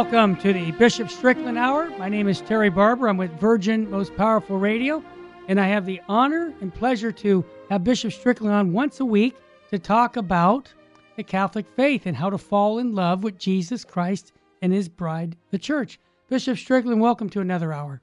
[0.00, 1.90] Welcome to the Bishop Strickland Hour.
[1.98, 3.06] My name is Terry Barber.
[3.06, 5.04] I'm with Virgin Most Powerful Radio,
[5.46, 9.36] and I have the honor and pleasure to have Bishop Strickland on once a week
[9.68, 10.72] to talk about
[11.16, 15.36] the Catholic faith and how to fall in love with Jesus Christ and his bride,
[15.50, 16.00] the church.
[16.30, 18.00] Bishop Strickland, welcome to another hour.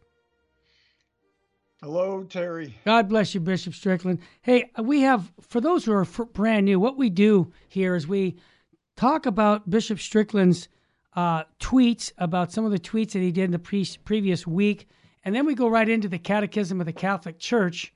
[1.82, 2.77] Hello, Terry.
[2.85, 4.20] God bless you, Bishop Strickland.
[4.43, 8.38] Hey, we have, for those who are brand new, what we do here is we
[8.95, 10.68] talk about Bishop Strickland's
[11.17, 14.88] uh, tweets, about some of the tweets that he did in the pre- previous week.
[15.26, 17.91] And then we go right into the Catechism of the Catholic Church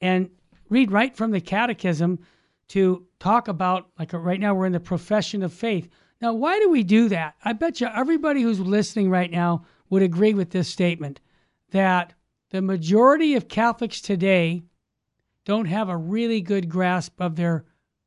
[0.00, 0.30] and
[0.68, 2.20] read right from the Catechism
[2.68, 5.88] to talk about, like right now, we're in the profession of faith.
[6.22, 7.34] Now, why do we do that?
[7.44, 11.18] I bet you everybody who's listening right now would agree with this statement
[11.72, 12.14] that
[12.50, 14.62] the majority of Catholics today
[15.44, 17.64] don't have a really good grasp of their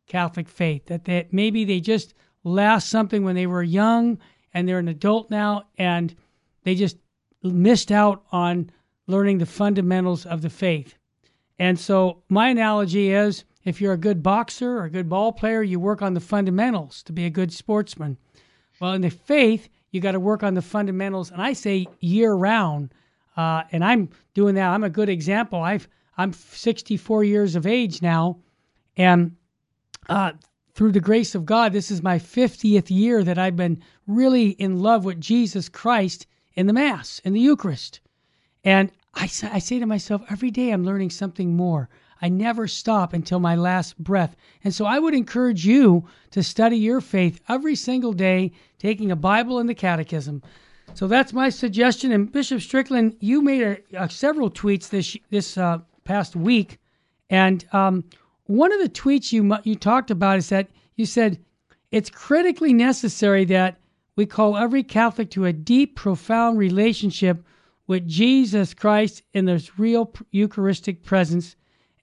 [0.08, 2.14] Catholic faith, that they, maybe they just
[2.46, 4.18] lost something when they were young
[4.54, 6.16] and they're an adult now and
[6.64, 6.98] they just
[7.44, 8.70] missed out on
[9.08, 10.96] learning the fundamentals of the faith.
[11.60, 15.64] And so my analogy is if you're a good boxer or a good ball player,
[15.64, 18.18] you work on the fundamentals to be a good sportsman.
[18.80, 22.34] Well, in the faith, you got to work on the fundamentals, and I say year
[22.34, 22.94] round.
[23.38, 24.70] Uh, and I'm doing that.
[24.70, 25.62] I'm a good example.
[25.62, 25.88] I've
[26.18, 28.38] I'm 64 years of age now,
[28.98, 29.36] and
[30.10, 30.34] uh,
[30.74, 34.80] through the grace of God, this is my 50th year that I've been really in
[34.80, 38.00] love with Jesus Christ in the Mass, in the Eucharist.
[38.64, 41.90] And I, I say to myself, every day I'm learning something more.
[42.22, 44.36] I never stop until my last breath.
[44.64, 49.16] And so I would encourage you to study your faith every single day, taking a
[49.16, 50.42] Bible and the Catechism.
[50.94, 52.12] So that's my suggestion.
[52.12, 56.80] And Bishop Strickland, you made a, a several tweets this this uh, past week,
[57.30, 58.06] and um,
[58.58, 61.40] one of the tweets you you talked about is that you said
[61.92, 63.78] it's critically necessary that
[64.16, 67.44] we call every Catholic to a deep, profound relationship
[67.88, 71.56] with Jesus Christ in this real Eucharistic presence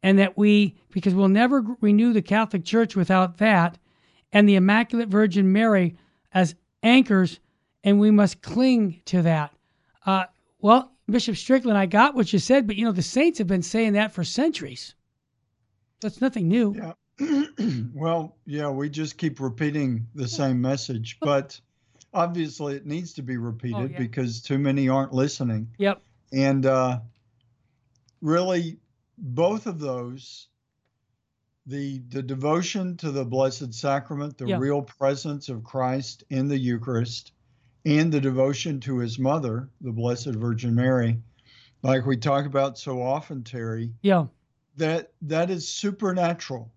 [0.02, 3.78] and that we, because we'll never renew the Catholic Church without that,
[4.32, 5.96] and the Immaculate Virgin Mary
[6.32, 7.38] as anchors,
[7.84, 9.52] and we must cling to that.
[10.06, 10.24] Uh,
[10.60, 13.62] well, Bishop Strickland, I got what you said, but you know, the saints have been
[13.62, 14.94] saying that for centuries.
[16.00, 16.74] That's nothing new.
[16.76, 16.92] Yeah.
[17.94, 21.60] well, yeah, we just keep repeating the same message, but
[22.14, 23.98] obviously it needs to be repeated oh, yeah.
[23.98, 25.68] because too many aren't listening.
[25.78, 26.02] Yep.
[26.32, 27.00] And uh,
[28.22, 28.78] really,
[29.18, 30.48] both of those
[31.66, 34.58] the the devotion to the blessed sacrament the yeah.
[34.58, 37.32] real presence of christ in the eucharist
[37.84, 41.20] and the devotion to his mother the blessed virgin mary
[41.82, 44.24] like we talk about so often terry yeah
[44.80, 46.70] that that is supernatural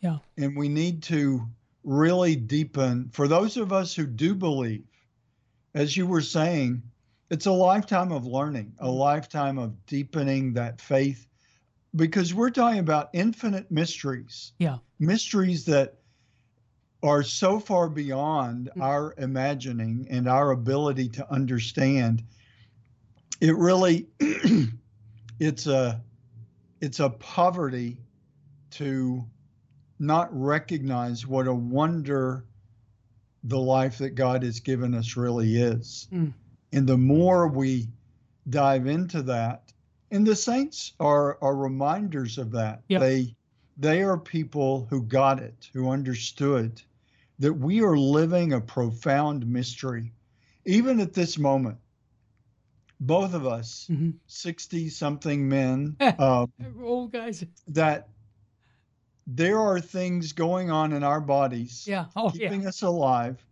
[0.00, 1.42] yeah and we need to
[1.82, 4.84] really deepen for those of us who do believe
[5.74, 6.82] as you were saying
[7.30, 8.96] it's a lifetime of learning a mm-hmm.
[8.96, 11.26] lifetime of deepening that faith
[11.96, 14.52] because we're talking about infinite mysteries.
[14.58, 14.78] Yeah.
[14.98, 15.94] Mysteries that
[17.02, 18.82] are so far beyond mm-hmm.
[18.82, 22.24] our imagining and our ability to understand.
[23.40, 24.06] It really
[25.38, 26.00] it's a
[26.84, 27.96] it's a poverty
[28.72, 29.24] to
[29.98, 32.44] not recognize what a wonder
[33.42, 36.08] the life that God has given us really is.
[36.12, 36.34] Mm.
[36.74, 37.88] And the more we
[38.50, 39.72] dive into that,
[40.10, 42.82] and the saints are are reminders of that.
[42.88, 43.00] Yep.
[43.00, 43.36] They
[43.78, 46.82] they are people who got it, who understood
[47.38, 50.12] that we are living a profound mystery.
[50.66, 51.78] Even at this moment,
[53.00, 53.90] both of us,
[54.26, 54.88] 60 mm-hmm.
[54.88, 56.46] something men, uh,
[56.82, 58.08] old guys, that
[59.26, 62.06] there are things going on in our bodies, yeah.
[62.16, 62.68] oh, keeping yeah.
[62.68, 63.44] us alive,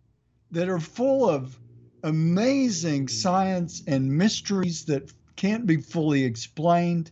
[0.51, 1.57] that are full of
[2.03, 7.11] amazing science and mysteries that can't be fully explained.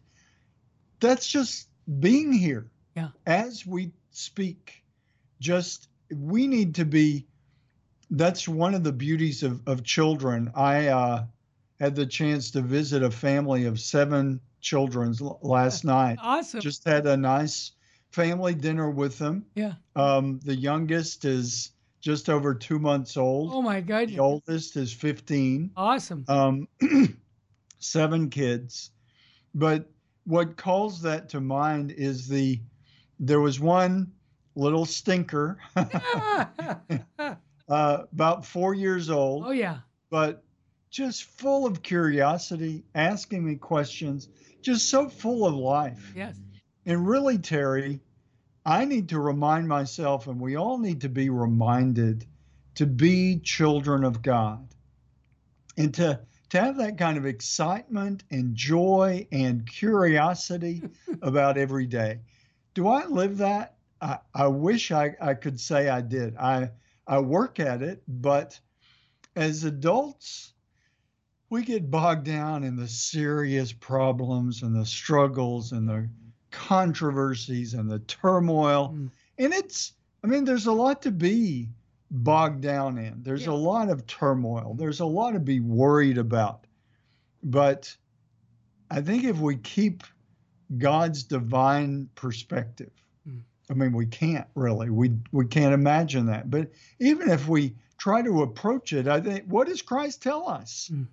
[0.99, 1.67] That's just
[1.99, 2.69] being here.
[2.95, 3.09] Yeah.
[3.25, 4.83] As we speak,
[5.39, 7.25] just we need to be.
[8.13, 10.51] That's one of the beauties of, of children.
[10.53, 11.25] I uh,
[11.81, 16.19] had the chance to visit a family of seven children last night.
[16.21, 16.61] Awesome.
[16.61, 17.71] Just had a nice
[18.11, 19.47] family dinner with them.
[19.55, 19.73] Yeah.
[19.95, 23.49] Um, the youngest is just over two months old.
[23.51, 24.09] Oh my God.
[24.09, 25.71] The oldest is 15.
[25.75, 26.23] Awesome.
[26.27, 26.67] Um,
[27.79, 28.91] seven kids.
[29.55, 29.89] But
[30.25, 32.61] what calls that to mind is the
[33.19, 34.11] there was one
[34.53, 37.35] little stinker, uh,
[37.67, 39.45] about four years old.
[39.47, 39.79] Oh yeah.
[40.11, 40.43] But
[40.91, 44.27] just full of curiosity, asking me questions,
[44.61, 46.13] just so full of life.
[46.15, 46.35] Yes.
[46.85, 48.01] And really, Terry,
[48.65, 52.25] I need to remind myself, and we all need to be reminded
[52.75, 54.67] to be children of God
[55.77, 60.83] and to to have that kind of excitement and joy and curiosity
[61.21, 62.19] about every day.
[62.73, 63.75] Do I live that?
[64.01, 66.35] I, I wish I, I could say I did.
[66.35, 66.71] I
[67.07, 68.59] I work at it, but
[69.35, 70.53] as adults,
[71.51, 76.09] we get bogged down in the serious problems and the struggles and the
[76.49, 78.95] controversies and the turmoil.
[78.95, 79.11] Mm.
[79.37, 79.91] And it's,
[80.23, 81.67] I mean, there's a lot to be
[82.09, 83.21] bogged down in.
[83.21, 83.51] There's yeah.
[83.51, 84.75] a lot of turmoil.
[84.79, 86.67] There's a lot to be worried about.
[87.43, 87.93] But
[88.89, 90.03] I think if we keep
[90.77, 92.93] God's divine perspective,
[93.27, 93.41] mm.
[93.69, 94.89] I mean, we can't really.
[94.89, 96.49] We we can't imagine that.
[96.49, 100.89] But even if we try to approach it, I think what does Christ tell us?
[100.93, 101.07] Mm.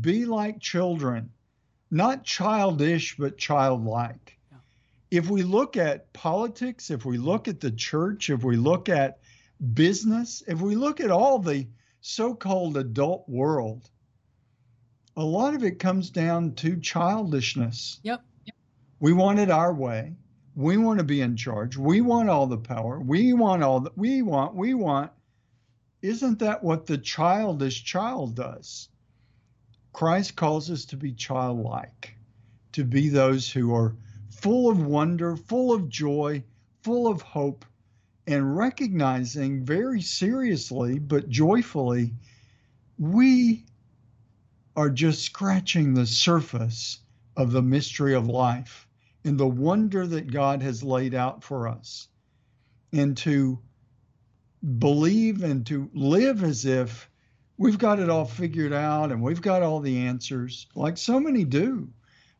[0.00, 1.30] Be like children,
[1.90, 4.38] not childish, but childlike.
[4.50, 4.58] Yeah.
[5.10, 9.18] If we look at politics, if we look at the church, if we look at
[9.74, 11.66] business, if we look at all the
[12.00, 13.90] so called adult world,
[15.16, 18.00] a lot of it comes down to childishness.
[18.02, 18.22] Yep.
[18.46, 18.56] yep.
[19.00, 20.14] We want it our way.
[20.56, 21.76] We want to be in charge.
[21.76, 23.00] We want all the power.
[23.00, 24.54] We want all that we want.
[24.54, 25.10] We want.
[26.02, 28.88] Isn't that what the childish child does?
[29.94, 32.14] Christ calls us to be childlike,
[32.72, 33.96] to be those who are
[34.28, 36.44] full of wonder, full of joy,
[36.82, 37.64] full of hope,
[38.26, 42.12] and recognizing very seriously but joyfully
[42.98, 43.64] we
[44.76, 46.98] are just scratching the surface
[47.36, 48.88] of the mystery of life
[49.24, 52.08] and the wonder that God has laid out for us.
[52.92, 53.58] And to
[54.78, 57.08] believe and to live as if
[57.58, 61.44] we've got it all figured out and we've got all the answers, like so many
[61.44, 61.88] do.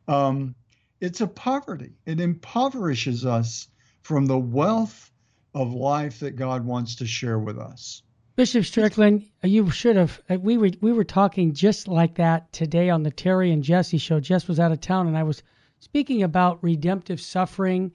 [0.09, 0.55] Um,
[1.01, 1.93] it's a poverty.
[2.07, 3.69] It impoverishes us
[4.03, 5.11] from the wealth
[5.55, 8.03] of life that God wants to share with us.
[8.37, 10.21] Bishop Strickland, you should have.
[10.29, 13.99] Uh, we were we were talking just like that today on the Terry and Jesse
[13.99, 14.19] show.
[14.19, 15.45] Jess was out of town, and I was
[15.79, 17.93] speaking about redemptive suffering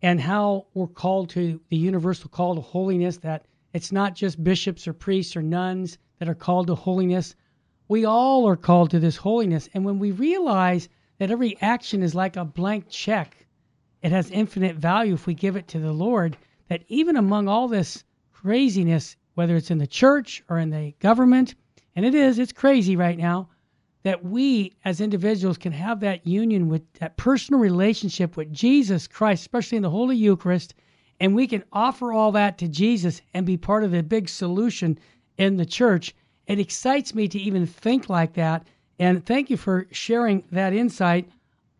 [0.00, 3.16] and how we're called to the universal call to holiness.
[3.18, 7.34] That it's not just bishops or priests or nuns that are called to holiness.
[7.88, 10.88] We all are called to this holiness, and when we realize
[11.18, 13.46] that every action is like a blank check,
[14.02, 16.36] it has infinite value if we give it to the Lord.
[16.68, 21.54] That even among all this craziness whether it's in the church or in the government,
[21.96, 23.48] and it is, it's crazy right now,
[24.02, 29.42] that we as individuals can have that union with that personal relationship with Jesus Christ,
[29.42, 30.74] especially in the Holy Eucharist,
[31.22, 34.98] and we can offer all that to Jesus and be part of the big solution
[35.38, 36.16] in the church.
[36.48, 38.66] It excites me to even think like that.
[38.98, 41.30] And thank you for sharing that insight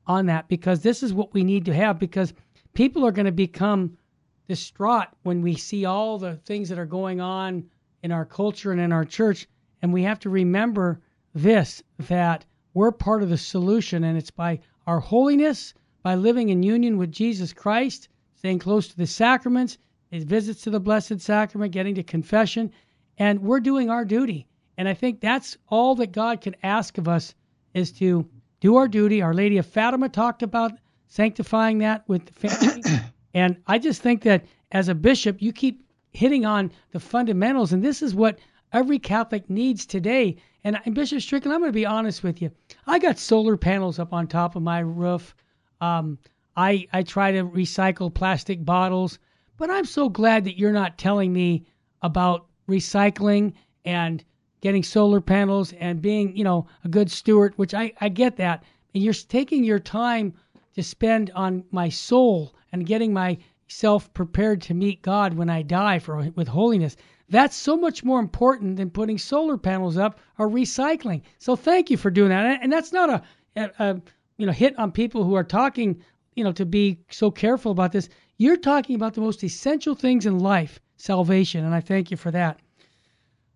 [0.06, 2.32] on that because this is what we need to have because
[2.72, 3.98] people are going to become
[4.46, 7.68] distraught when we see all the things that are going on
[8.04, 9.48] in our culture and in our church.
[9.82, 11.00] And we have to remember
[11.34, 12.44] this that
[12.74, 15.74] we're part of the solution, and it's by our holiness,
[16.04, 18.08] by living in union with Jesus Christ,
[18.42, 19.78] staying close to the sacraments,
[20.10, 22.72] his visits to the Blessed Sacrament, getting to confession,
[23.16, 24.48] and we're doing our duty.
[24.76, 27.36] And I think that's all that God can ask of us
[27.72, 29.22] is to do our duty.
[29.22, 30.72] Our Lady of Fatima talked about
[31.06, 32.82] sanctifying that with the family.
[33.34, 37.82] And I just think that as a bishop, you keep hitting on the fundamentals, and
[37.82, 38.40] this is what
[38.72, 40.36] every Catholic needs today.
[40.64, 42.50] And, and Bishop Strickland, I'm going to be honest with you.
[42.88, 45.34] I got solar panels up on top of my roof.
[45.80, 46.18] Um,
[46.56, 49.18] I I try to recycle plastic bottles,
[49.56, 51.66] but I'm so glad that you're not telling me
[52.02, 53.52] about recycling
[53.84, 54.24] and
[54.60, 58.64] getting solar panels and being, you know, a good steward, which I, I get that.
[58.94, 60.34] And you're taking your time
[60.74, 65.98] to spend on my soul and getting myself prepared to meet God when I die
[65.98, 66.96] for with holiness.
[67.28, 71.22] That's so much more important than putting solar panels up or recycling.
[71.38, 72.60] So thank you for doing that.
[72.62, 73.22] And that's not a,
[73.56, 74.02] a, a
[74.38, 76.02] you know hit on people who are talking
[76.34, 78.08] you know to be so careful about this.
[78.38, 82.30] You're talking about the most essential things in life, salvation, and I thank you for
[82.30, 82.58] that.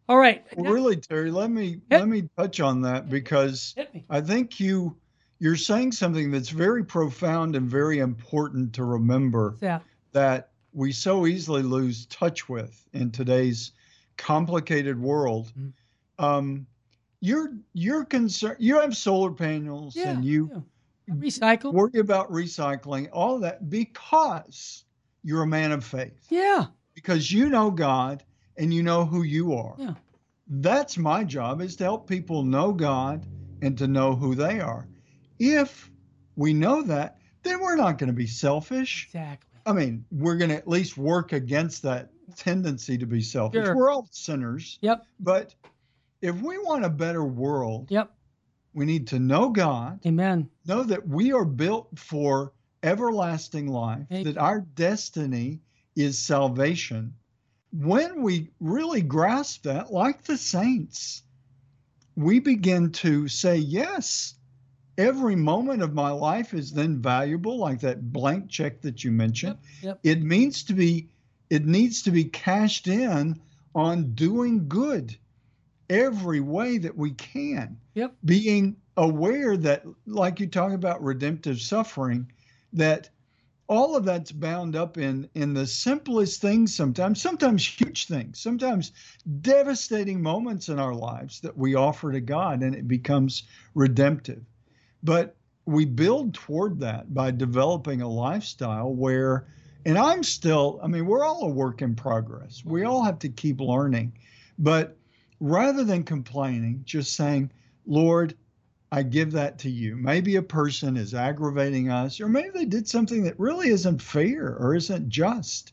[0.08, 0.44] All right.
[0.56, 3.74] Well, really, Terry, let me hit, let me touch on that because
[4.08, 4.96] I think you
[5.38, 9.80] you're saying something that's very profound and very important to remember yeah.
[10.12, 13.72] that we so easily lose touch with in today's
[14.16, 15.52] complicated world.
[15.58, 16.24] Mm-hmm.
[16.24, 16.66] Um,
[17.20, 18.56] you're you're concerned.
[18.60, 20.60] You have solar panels yeah, and you yeah.
[21.10, 21.72] Recycle.
[21.72, 24.84] Worry about recycling all that because
[25.22, 26.26] you're a man of faith.
[26.30, 26.66] Yeah.
[26.94, 28.24] Because you know God
[28.56, 29.74] and you know who you are.
[29.78, 29.94] Yeah.
[30.48, 33.26] That's my job is to help people know God
[33.62, 34.86] and to know who they are.
[35.38, 35.90] If
[36.36, 39.06] we know that, then we're not going to be selfish.
[39.06, 39.60] Exactly.
[39.66, 43.64] I mean, we're going to at least work against that tendency to be selfish.
[43.64, 43.76] Sure.
[43.76, 44.78] We're all sinners.
[44.80, 45.06] Yep.
[45.18, 45.54] But
[46.22, 48.12] if we want a better world, Yep.
[48.76, 50.50] We need to know God, Amen.
[50.66, 52.52] know that we are built for
[52.82, 55.60] everlasting life, Thank that our destiny
[55.96, 57.14] is salvation.
[57.72, 61.22] When we really grasp that, like the saints,
[62.16, 64.34] we begin to say, Yes,
[64.98, 69.56] every moment of my life is then valuable, like that blank check that you mentioned.
[69.80, 70.00] Yep.
[70.02, 71.08] It means to be,
[71.48, 73.40] it needs to be cashed in
[73.74, 75.16] on doing good
[75.90, 77.78] every way that we can.
[77.94, 78.14] Yep.
[78.24, 82.30] being aware that, like you talk about redemptive suffering,
[82.72, 83.08] that
[83.68, 88.92] all of that's bound up in in the simplest things sometimes sometimes huge things sometimes
[89.40, 94.42] devastating moments in our lives that we offer to god and it becomes redemptive.
[95.02, 99.46] But we build toward that by developing a lifestyle where
[99.84, 102.62] and i'm still i mean we're all a work in progress.
[102.64, 104.12] We all have to keep learning.
[104.58, 104.96] But
[105.40, 107.50] rather than complaining just saying
[107.86, 108.34] lord
[108.92, 109.96] I give that to you.
[109.96, 114.56] Maybe a person is aggravating us, or maybe they did something that really isn't fair
[114.58, 115.72] or isn't just.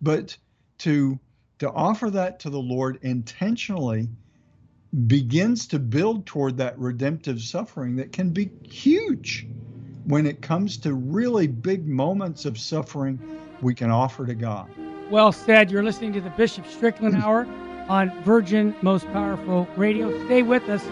[0.00, 0.36] But
[0.78, 1.18] to
[1.58, 4.08] to offer that to the Lord intentionally
[5.06, 9.46] begins to build toward that redemptive suffering that can be huge
[10.04, 13.18] when it comes to really big moments of suffering
[13.60, 14.68] we can offer to God.
[15.10, 15.70] Well said.
[15.70, 17.46] You're listening to the Bishop Strickland Hour
[17.88, 20.24] on Virgin Most Powerful Radio.
[20.26, 20.84] Stay with us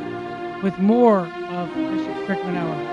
[0.62, 2.92] with more of Bishop Strickland Hour.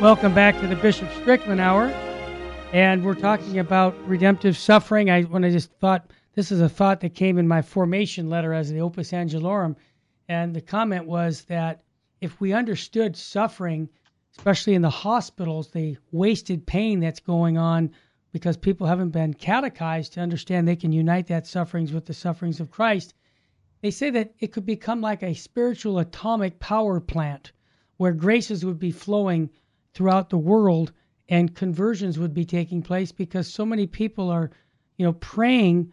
[0.00, 1.84] Welcome back to the Bishop Strickland Hour.
[2.72, 5.10] And we're talking about redemptive suffering.
[5.10, 8.54] I when I just thought this is a thought that came in my formation letter
[8.54, 9.76] as the Opus Angelorum.
[10.28, 11.82] And the comment was that
[12.20, 13.88] if we understood suffering,
[14.38, 17.90] especially in the hospitals, the wasted pain that's going on
[18.32, 22.60] because people haven't been catechized to understand they can unite that sufferings with the sufferings
[22.60, 23.12] of Christ,
[23.82, 27.52] they say that it could become like a spiritual atomic power plant
[27.98, 29.50] where graces would be flowing
[29.92, 30.92] throughout the world
[31.28, 34.50] and conversions would be taking place because so many people are,
[34.96, 35.92] you know, praying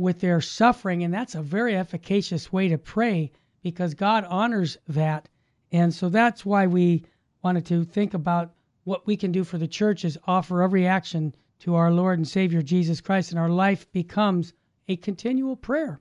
[0.00, 3.30] with their suffering and that's a very efficacious way to pray
[3.62, 5.28] because God honors that.
[5.72, 7.04] And so that's why we
[7.42, 8.52] wanted to think about
[8.84, 12.26] what we can do for the church is offer every action to our Lord and
[12.26, 14.54] Savior Jesus Christ and our life becomes
[14.88, 16.00] a continual prayer.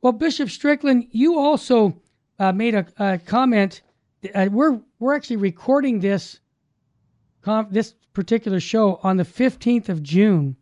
[0.00, 2.00] Well, Bishop Strickland, you also
[2.38, 3.82] uh, made a, a comment.
[4.34, 6.40] Uh, we're we're actually recording this
[7.70, 10.56] this particular show on the 15th of June,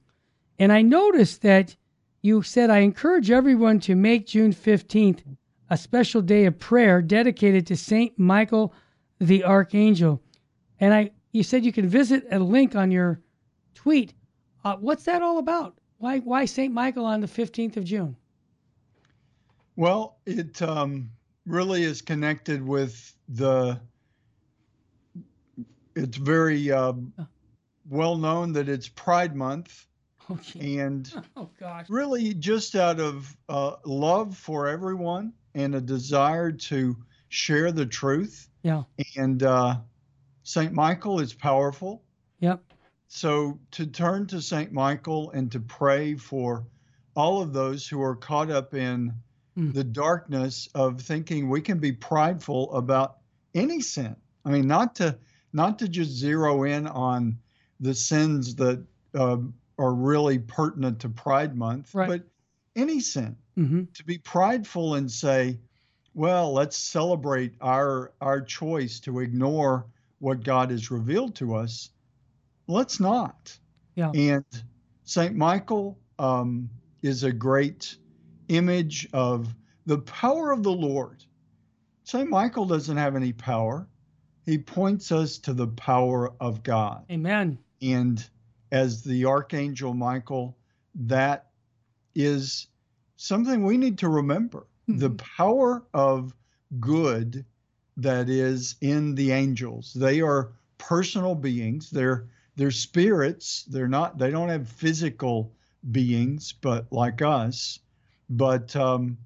[0.59, 1.77] and I noticed that
[2.23, 5.21] you said I encourage everyone to make June 15th
[5.69, 8.73] a special day of prayer dedicated to Saint Michael
[9.19, 10.23] the Archangel,
[10.81, 13.21] and I you said you can visit a link on your
[13.75, 14.15] tweet.
[14.65, 15.79] Uh, what's that all about?
[15.99, 18.17] Why why Saint Michael on the 15th of June?
[19.77, 21.11] Well, it um,
[21.47, 23.81] really is connected with the.
[25.95, 26.95] It's very uh,
[27.89, 29.87] well known that it's Pride Month,
[30.33, 30.79] Okay.
[30.79, 31.87] and Oh gosh.
[31.89, 36.97] really just out of uh, love for everyone and a desire to
[37.29, 38.49] share the truth.
[38.63, 38.83] Yeah.
[39.17, 39.77] And uh,
[40.45, 42.03] Saint Michael is powerful.
[42.41, 42.63] Yep.
[43.09, 46.65] So to turn to Saint Michael and to pray for
[47.15, 49.13] all of those who are caught up in
[49.55, 49.75] Mm.
[49.75, 53.19] the darkness of thinking we can be prideful about
[53.55, 54.17] any sin.
[54.47, 55.19] I mean, not to
[55.53, 57.37] not to just zero in on
[57.79, 58.83] the sins that
[59.15, 59.37] uh,
[59.83, 62.09] are really pertinent to Pride Month, Right.
[62.09, 62.23] but
[62.77, 63.37] any sin.
[63.59, 63.85] Mm-hmm.
[63.95, 65.59] To be prideful and say,
[66.15, 69.87] "Well, let's celebrate our our choice to ignore
[70.21, 71.91] what God has revealed to us."
[72.67, 73.59] Let's not.
[73.95, 74.11] Yeah.
[74.15, 74.45] And
[75.05, 76.71] Saint Michael um,
[77.03, 77.99] is a great
[78.49, 81.25] image of the power of the Lord.
[82.05, 82.29] St.
[82.29, 83.87] Michael doesn't have any power.
[84.47, 87.05] He points us to the power of God.
[87.11, 87.59] Amen.
[87.83, 88.25] And
[88.73, 90.59] as the Archangel Michael,
[90.97, 91.51] that
[92.17, 92.69] is
[93.17, 95.19] something we need to remember the Mhm.
[95.19, 96.35] power of
[96.81, 97.45] good
[97.97, 99.93] that is in the angels.
[99.95, 101.91] They are personal beings.
[101.91, 103.65] They're they're spirits.
[103.65, 105.53] They're not they don't have physical
[105.93, 107.79] beings, but like us.
[108.31, 109.19] But um,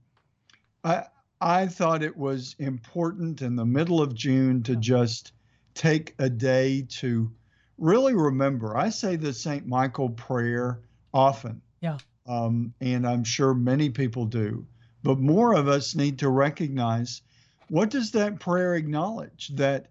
[0.84, 1.06] I
[1.40, 5.32] I thought it was important in the middle of June to just
[5.74, 7.30] take a day to
[7.78, 8.76] really remember.
[8.76, 10.80] I say the Saint Michael prayer
[11.12, 11.62] often.
[11.80, 11.98] Yeah.
[12.26, 14.66] Um, and I'm sure many people do.
[15.02, 17.22] But more of us need to recognize
[17.68, 19.50] what does that prayer acknowledge?
[19.54, 19.88] That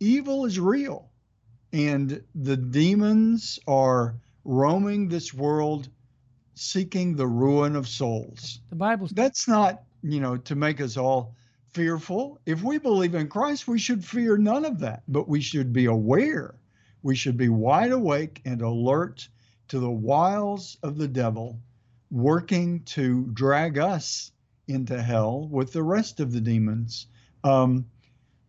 [0.00, 1.08] evil is real
[1.72, 4.14] and the demons are
[4.44, 5.88] roaming this world
[6.54, 8.60] seeking the ruin of souls.
[8.70, 9.08] The Bible.
[9.12, 11.34] That's not, you know, to make us all
[11.74, 12.40] fearful.
[12.46, 15.84] If we believe in Christ, we should fear none of that, but we should be
[15.84, 16.54] aware.
[17.06, 19.28] We should be wide awake and alert
[19.68, 21.60] to the wiles of the devil
[22.10, 24.32] working to drag us
[24.66, 27.06] into hell with the rest of the demons.
[27.44, 27.86] Um,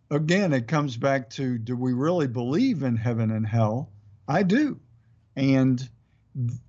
[0.10, 3.92] again, it comes back to do we really believe in heaven and hell?
[4.28, 4.80] I do.
[5.36, 5.88] And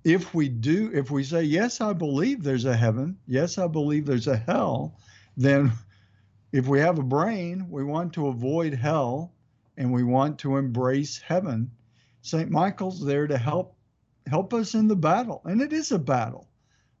[0.03, 4.05] if we do, if we say, yes, I believe there's a heaven, yes, I believe
[4.05, 4.99] there's a hell,
[5.37, 5.71] then
[6.51, 9.33] if we have a brain, we want to avoid hell
[9.79, 11.71] and we want to embrace heaven.
[12.21, 12.51] St.
[12.51, 13.75] Michael's there to help
[14.27, 16.47] help us in the battle, and it is a battle,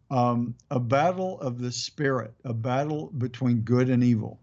[0.09, 4.39] um, a battle of the spirit, a battle between good and evil.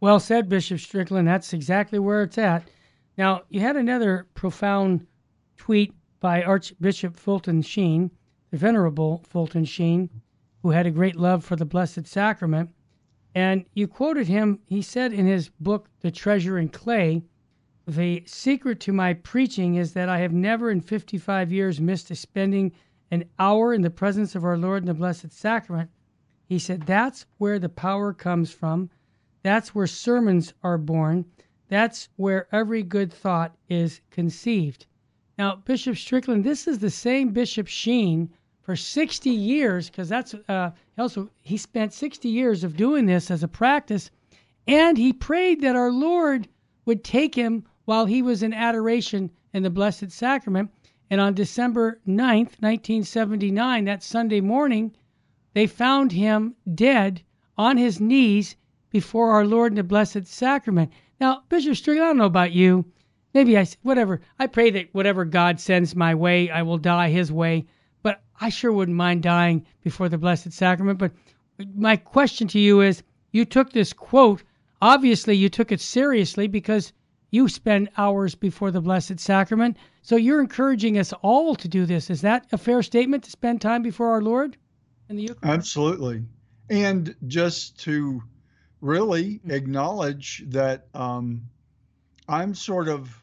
[0.00, 1.28] Well said, Bishop Strickland.
[1.28, 2.68] That's exactly where it's at.
[3.16, 5.06] Now, you had another profound
[5.56, 8.10] tweet by Archbishop Fulton Sheen,
[8.50, 10.10] the Venerable Fulton Sheen,
[10.62, 12.70] who had a great love for the Blessed Sacrament.
[13.34, 17.24] And you quoted him, he said in his book, The Treasure in Clay,
[17.86, 22.72] the secret to my preaching is that I have never in 55 years missed spending
[23.10, 25.90] an hour in the presence of our Lord in the Blessed Sacrament.
[26.46, 28.90] He said, That's where the power comes from.
[29.42, 31.24] That's where sermons are born.
[31.68, 34.86] That's where every good thought is conceived.
[35.38, 38.30] Now, Bishop Strickland, this is the same Bishop Sheen
[38.62, 43.42] for 60 years, because that's uh, also he spent 60 years of doing this as
[43.42, 44.10] a practice,
[44.66, 46.48] and he prayed that our Lord
[46.84, 50.70] would take him while he was in adoration in the Blessed Sacrament.
[51.10, 54.94] And on December 9th, 1979, that Sunday morning,
[55.54, 57.22] they found him dead
[57.58, 58.56] on his knees
[58.90, 60.90] before our Lord in the Blessed Sacrament.
[61.20, 62.84] Now, Bishop Strickland, I don't know about you.
[63.34, 64.20] Maybe I, whatever.
[64.38, 67.66] I pray that whatever God sends my way, I will die his way.
[68.42, 70.98] I sure wouldn't mind dying before the Blessed Sacrament.
[70.98, 71.12] But
[71.76, 74.42] my question to you is you took this quote,
[74.80, 76.92] obviously, you took it seriously because
[77.30, 79.76] you spend hours before the Blessed Sacrament.
[80.02, 82.10] So you're encouraging us all to do this.
[82.10, 84.56] Is that a fair statement to spend time before our Lord
[85.08, 85.44] in the Eucharist?
[85.44, 86.24] Absolutely.
[86.68, 88.24] And just to
[88.80, 89.52] really mm.
[89.52, 91.42] acknowledge that um,
[92.28, 93.22] I'm sort of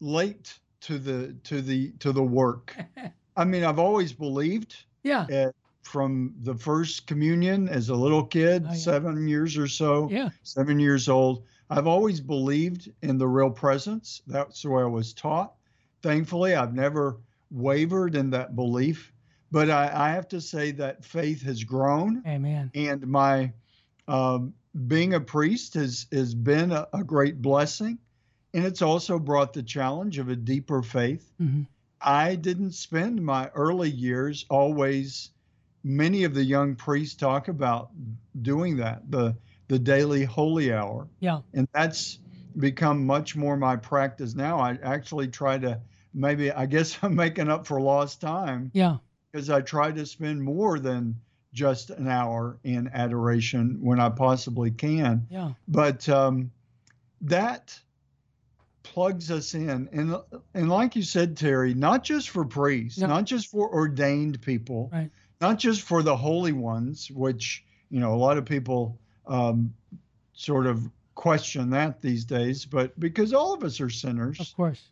[0.00, 2.74] late to the to the to the work.
[3.38, 4.76] I mean, I've always believed.
[5.02, 5.26] Yeah.
[5.30, 8.76] At, from the first communion as a little kid, oh, yeah.
[8.76, 10.08] seven years or so.
[10.10, 10.28] Yeah.
[10.42, 11.44] Seven years old.
[11.70, 14.20] I've always believed in the real presence.
[14.26, 15.54] That's the way I was taught.
[16.02, 17.16] Thankfully, I've never
[17.50, 19.14] wavered in that belief.
[19.50, 22.22] But I, I have to say that faith has grown.
[22.26, 22.70] Amen.
[22.74, 23.52] And my
[24.06, 24.52] um,
[24.86, 27.98] being a priest has has been a, a great blessing
[28.54, 31.30] and it's also brought the challenge of a deeper faith.
[31.40, 31.62] Mm-hmm.
[32.00, 35.30] I didn't spend my early years always.
[35.84, 37.90] Many of the young priests talk about
[38.42, 39.36] doing that the
[39.68, 41.08] the daily holy hour.
[41.20, 42.18] Yeah, and that's
[42.58, 44.58] become much more my practice now.
[44.58, 45.80] I actually try to
[46.14, 48.70] maybe I guess I'm making up for lost time.
[48.74, 48.98] Yeah,
[49.32, 51.20] because I try to spend more than
[51.52, 55.26] just an hour in adoration when I possibly can.
[55.30, 56.50] Yeah, but um,
[57.22, 57.78] that
[58.92, 59.88] plugs us in.
[59.92, 60.16] And
[60.54, 65.10] and like you said, Terry, not just for priests, not just for ordained people, right.
[65.40, 69.74] not just for the holy ones, which you know a lot of people um,
[70.32, 74.88] sort of question that these days, but because all of us are sinners, of course.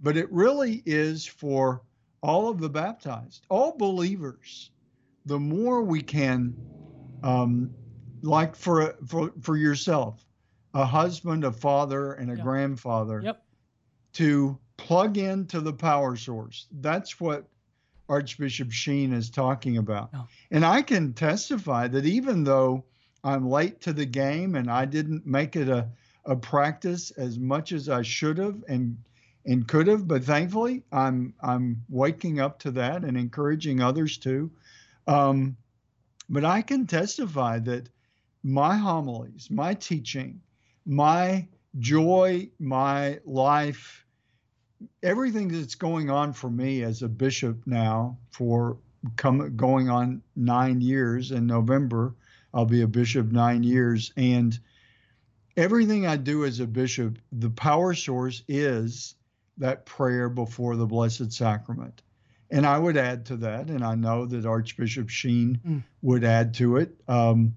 [0.00, 1.82] But it really is for
[2.22, 4.70] all of the baptized, all believers.
[5.24, 6.54] The more we can,
[7.22, 7.70] um,
[8.22, 10.25] like for for for yourself,
[10.76, 12.44] a husband, a father, and a yep.
[12.44, 13.42] grandfather yep.
[14.12, 16.66] to plug into the power source.
[16.70, 17.46] That's what
[18.10, 20.10] Archbishop Sheen is talking about.
[20.14, 20.26] Oh.
[20.50, 22.84] And I can testify that even though
[23.24, 25.88] I'm late to the game and I didn't make it a,
[26.26, 28.98] a practice as much as I should have and
[29.46, 34.50] and could have, but thankfully I'm I'm waking up to that and encouraging others to.
[35.06, 35.56] Um,
[36.28, 37.88] but I can testify that
[38.42, 40.42] my homilies, my teaching,
[40.86, 41.46] my
[41.78, 44.06] joy, my life,
[45.02, 48.78] everything that's going on for me as a bishop now for
[49.16, 52.14] come going on nine years in November.
[52.54, 54.12] I'll be a bishop nine years.
[54.16, 54.58] And
[55.56, 59.14] everything I do as a bishop, the power source is
[59.58, 62.02] that prayer before the Blessed Sacrament.
[62.50, 65.82] and I would add to that, and I know that Archbishop Sheen mm.
[66.02, 66.94] would add to it.
[67.08, 67.54] Um,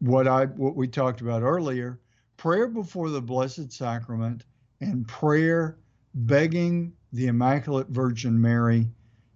[0.00, 1.98] what I what we talked about earlier,
[2.38, 4.44] prayer before the Blessed Sacrament
[4.80, 5.76] and prayer
[6.14, 8.86] begging the Immaculate Virgin Mary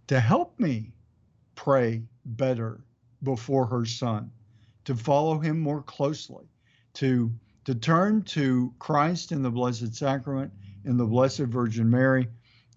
[0.06, 0.92] to help me
[1.54, 2.80] pray better
[3.22, 4.30] before her son,
[4.84, 6.46] to follow him more closely,
[6.94, 7.30] to
[7.64, 10.52] to turn to Christ in the Blessed Sacrament,
[10.84, 12.28] in the Blessed Virgin Mary.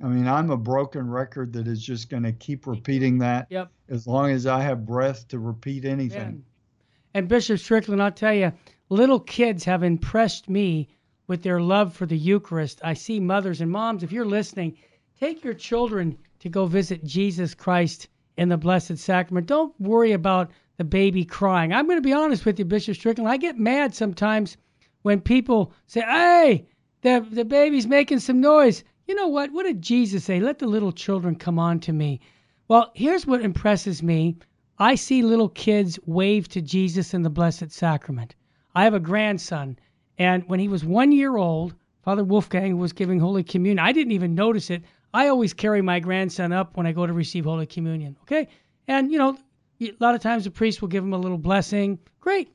[0.04, 3.72] I mean, I'm a broken record that is just going to keep repeating that yep.
[3.90, 6.44] as long as I have breath to repeat anything.
[7.16, 8.52] And Bishop Strickland, I'll tell you,
[8.90, 10.88] little kids have impressed me
[11.28, 12.80] with their love for the Eucharist.
[12.84, 14.78] I see mothers and moms, if you're listening,
[15.20, 19.48] take your children to go visit Jesus Christ in the Blessed Sacrament.
[19.48, 21.74] Don't worry about the baby crying.
[21.74, 23.30] I'm going to be honest with you, Bishop Strickland.
[23.30, 24.58] I get mad sometimes
[25.02, 26.68] when people say, hey,
[27.02, 28.84] the, the baby's making some noise.
[29.08, 29.52] You know what?
[29.52, 30.40] What did Jesus say?
[30.40, 32.20] Let the little children come on to me.
[32.68, 34.38] Well, here's what impresses me
[34.78, 38.36] I see little kids wave to Jesus in the Blessed Sacrament.
[38.76, 39.80] I have a grandson,
[40.18, 43.80] and when he was one year old, Father Wolfgang was giving Holy Communion.
[43.80, 44.84] I didn't even notice it.
[45.14, 48.18] I always carry my grandson up when I go to receive Holy Communion.
[48.24, 48.50] Okay?
[48.88, 49.38] And, you know,
[49.82, 52.00] a lot of times the priest will give him a little blessing.
[52.20, 52.50] Great.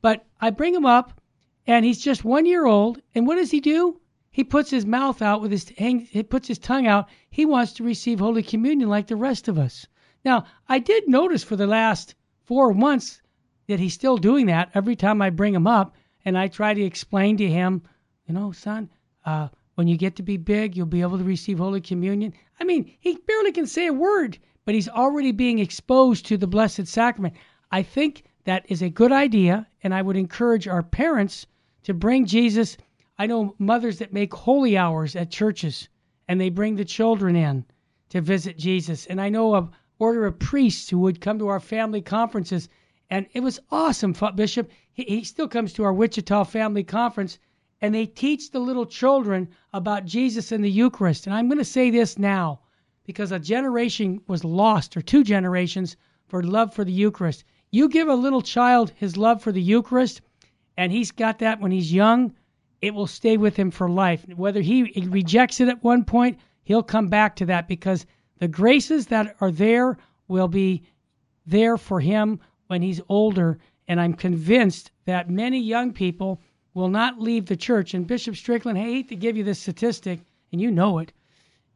[0.00, 1.20] But I bring him up,
[1.66, 3.02] and he's just one year old.
[3.16, 4.00] And what does he do?
[4.30, 7.08] He puts his mouth out with his he puts his tongue out.
[7.30, 9.86] He wants to receive Holy Communion like the rest of us.
[10.24, 13.20] Now, I did notice for the last four months
[13.66, 16.82] that he's still doing that every time I bring him up, and I try to
[16.82, 17.82] explain to him,
[18.26, 18.90] you know, son,
[19.24, 22.32] uh, when you get to be big, you'll be able to receive Holy Communion.
[22.60, 26.46] I mean, he barely can say a word, but he's already being exposed to the
[26.46, 27.34] Blessed Sacrament.
[27.70, 31.46] I think that is a good idea, and I would encourage our parents
[31.82, 32.76] to bring Jesus.
[33.18, 35.88] I know mothers that make holy hours at churches,
[36.28, 37.64] and they bring the children in
[38.10, 39.06] to visit Jesus.
[39.06, 42.68] And I know of order of priests who would come to our family conferences,
[43.10, 44.70] and it was awesome, Bishop.
[44.92, 47.38] He, he still comes to our Wichita family conference
[47.80, 51.26] and they teach the little children about Jesus and the Eucharist.
[51.26, 52.60] And I'm going to say this now
[53.04, 57.44] because a generation was lost, or two generations, for love for the Eucharist.
[57.70, 60.22] You give a little child his love for the Eucharist,
[60.78, 62.34] and he's got that when he's young,
[62.80, 64.24] it will stay with him for life.
[64.34, 68.06] Whether he rejects it at one point, he'll come back to that because
[68.38, 70.84] the graces that are there will be
[71.44, 73.58] there for him when he's older.
[73.88, 76.40] And I'm convinced that many young people
[76.72, 77.94] will not leave the church.
[77.94, 80.20] And Bishop Strickland, I hate to give you this statistic,
[80.52, 81.12] and you know it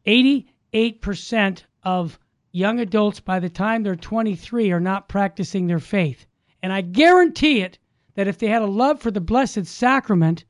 [0.07, 2.18] 88% of
[2.53, 6.27] young adults by the time they're 23 are not practicing their faith.
[6.62, 7.79] And I guarantee it
[8.14, 10.44] that if they had a love for the Blessed Sacrament,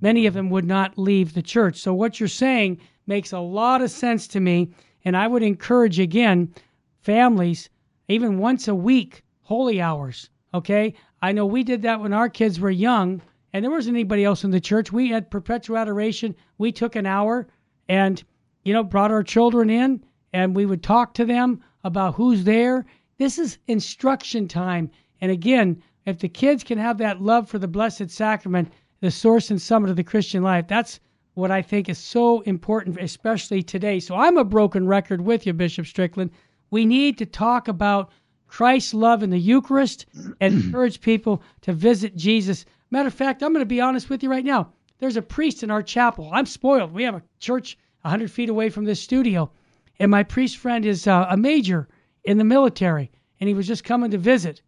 [0.00, 1.78] many of them would not leave the church.
[1.78, 4.70] So what you're saying makes a lot of sense to me.
[5.04, 6.52] And I would encourage, again,
[7.00, 7.70] families,
[8.08, 10.28] even once a week, holy hours.
[10.52, 10.92] Okay?
[11.22, 14.42] I know we did that when our kids were young and there wasn't anybody else
[14.42, 14.90] in the church.
[14.90, 16.34] We had perpetual adoration.
[16.58, 17.46] We took an hour
[17.88, 18.22] and,
[18.64, 22.86] you know, brought our children in and we would talk to them about who's there.
[23.18, 24.90] This is instruction time.
[25.20, 29.50] And again, if the kids can have that love for the Blessed Sacrament, the source
[29.52, 30.98] and summit of the Christian life, that's
[31.34, 34.00] what I think is so important, especially today.
[34.00, 36.32] So I'm a broken record with you, Bishop Strickland.
[36.72, 38.10] We need to talk about
[38.48, 40.06] Christ's love in the Eucharist
[40.40, 44.22] and encourage people to visit Jesus Matter of fact, I'm going to be honest with
[44.22, 44.72] you right now.
[44.98, 46.30] There's a priest in our chapel.
[46.32, 46.92] I'm spoiled.
[46.92, 49.50] We have a church 100 feet away from this studio,
[49.98, 51.88] and my priest friend is uh, a major
[52.22, 54.62] in the military, and he was just coming to visit.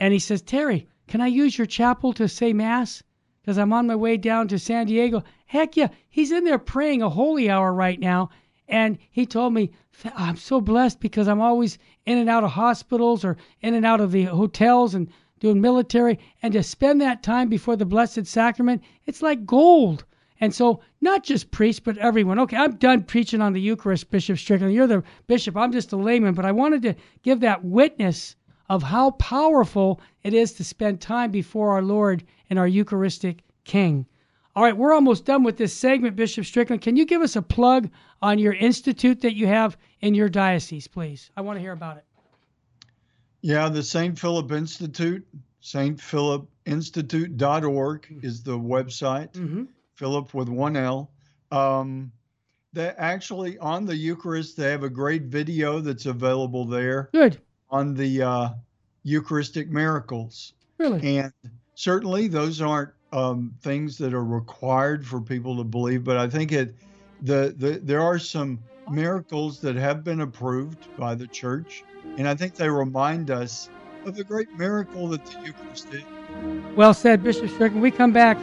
[0.00, 3.04] And he says, Terry, can I use your chapel to say Mass?
[3.40, 5.22] Because I'm on my way down to San Diego.
[5.46, 8.30] Heck yeah, he's in there praying a holy hour right now.
[8.70, 9.72] And he told me,
[10.14, 14.00] I'm so blessed because I'm always in and out of hospitals or in and out
[14.00, 15.08] of the hotels and
[15.40, 20.04] doing military, and to spend that time before the Blessed Sacrament, it's like gold.
[20.40, 22.38] And so, not just priests, but everyone.
[22.38, 24.72] Okay, I'm done preaching on the Eucharist, Bishop Strickland.
[24.72, 25.56] You're the bishop.
[25.56, 28.36] I'm just a layman, but I wanted to give that witness
[28.68, 34.06] of how powerful it is to spend time before our Lord and our Eucharistic King.
[34.56, 36.82] All right, we're almost done with this segment, Bishop Strickland.
[36.82, 37.88] Can you give us a plug
[38.20, 41.30] on your institute that you have in your diocese, please?
[41.36, 42.04] I want to hear about it.
[43.42, 44.18] Yeah, the St.
[44.18, 45.24] Philip Institute,
[45.62, 48.26] stphilipinstitute.org mm-hmm.
[48.26, 49.30] is the website.
[49.32, 49.64] Mm-hmm.
[49.94, 51.12] Philip with one L.
[51.52, 52.10] Um,
[52.72, 57.10] they actually on the Eucharist, they have a great video that's available there.
[57.12, 57.40] Good.
[57.70, 58.48] On the uh,
[59.04, 60.54] Eucharistic miracles.
[60.78, 61.18] Really?
[61.18, 61.32] And
[61.74, 66.52] certainly those aren't um, things that are required for people to believe, but I think
[66.52, 66.74] it
[67.22, 68.58] the, the there are some
[68.90, 71.84] miracles that have been approved by the church,
[72.16, 73.68] and I think they remind us
[74.06, 76.02] of the great miracle that the Eucharist is.
[76.76, 77.82] Well said, Bishop Strickland.
[77.82, 78.38] We come back,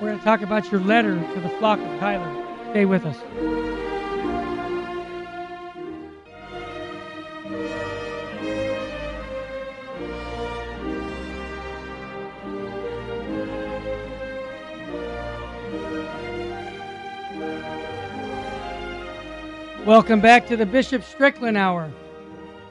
[0.00, 2.70] we're going to talk about your letter to the flock of Tyler.
[2.70, 3.73] Stay with us.
[19.86, 21.92] Welcome back to the Bishop Strickland Hour.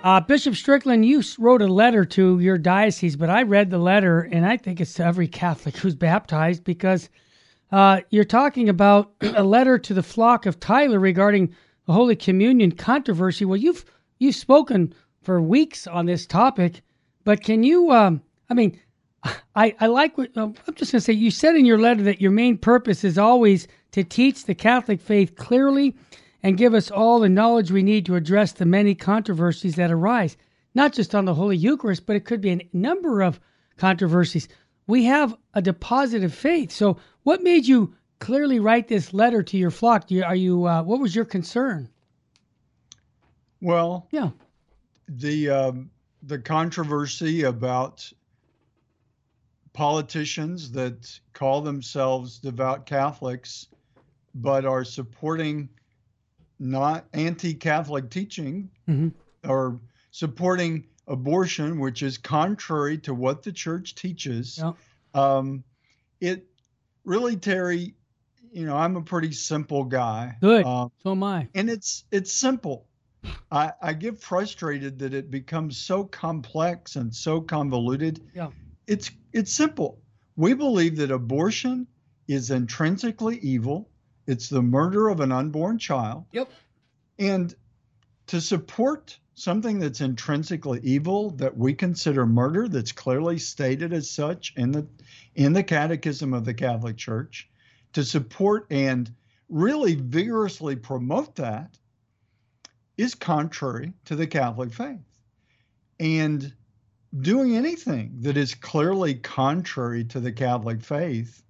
[0.01, 4.21] Uh, Bishop Strickland, you wrote a letter to your diocese, but I read the letter,
[4.21, 7.11] and I think it's to every Catholic who's baptized because
[7.71, 11.53] uh, you're talking about a letter to the flock of Tyler regarding
[11.85, 13.45] the Holy Communion controversy.
[13.45, 13.85] Well, you've
[14.17, 16.81] you've spoken for weeks on this topic,
[17.25, 17.91] but can you?
[17.91, 18.79] Um, I mean,
[19.55, 21.13] I I like what uh, I'm just going to say.
[21.13, 24.99] You said in your letter that your main purpose is always to teach the Catholic
[24.99, 25.95] faith clearly
[26.43, 30.35] and give us all the knowledge we need to address the many controversies that arise,
[30.75, 33.39] not just on the Holy Eucharist, but it could be a number of
[33.77, 34.49] controversies.
[34.85, 36.71] We have a deposit of faith.
[36.71, 40.11] So, what made you clearly write this letter to your flock?
[40.11, 40.67] You, are you?
[40.67, 41.89] Uh, what was your concern?
[43.61, 44.31] Well, yeah,
[45.07, 45.89] the um,
[46.21, 48.11] the controversy about
[49.71, 53.67] politicians that call themselves devout Catholics
[54.35, 55.69] but are supporting
[56.59, 59.09] not anti-Catholic teaching mm-hmm.
[59.49, 59.79] or
[60.11, 64.57] supporting abortion, which is contrary to what the church teaches.
[64.57, 64.75] Yep.
[65.13, 65.63] Um,
[66.21, 66.47] it
[67.03, 67.95] really, Terry,
[68.51, 70.37] you know, I'm a pretty simple guy.
[70.39, 70.65] Good.
[70.65, 71.47] Um, so am I.
[71.55, 72.85] And it's it's simple.
[73.51, 78.21] I, I get frustrated that it becomes so complex and so convoluted.
[78.35, 78.49] Yeah.
[78.87, 79.99] It's it's simple.
[80.35, 81.87] We believe that abortion
[82.27, 83.89] is intrinsically evil
[84.27, 86.25] it's the murder of an unborn child.
[86.31, 86.49] Yep.
[87.19, 87.53] And
[88.27, 94.53] to support something that's intrinsically evil that we consider murder that's clearly stated as such
[94.55, 94.87] in the
[95.35, 97.49] in the catechism of the Catholic Church
[97.93, 99.11] to support and
[99.49, 101.77] really vigorously promote that
[102.97, 105.01] is contrary to the Catholic faith.
[105.99, 106.53] And
[107.19, 111.43] doing anything that is clearly contrary to the Catholic faith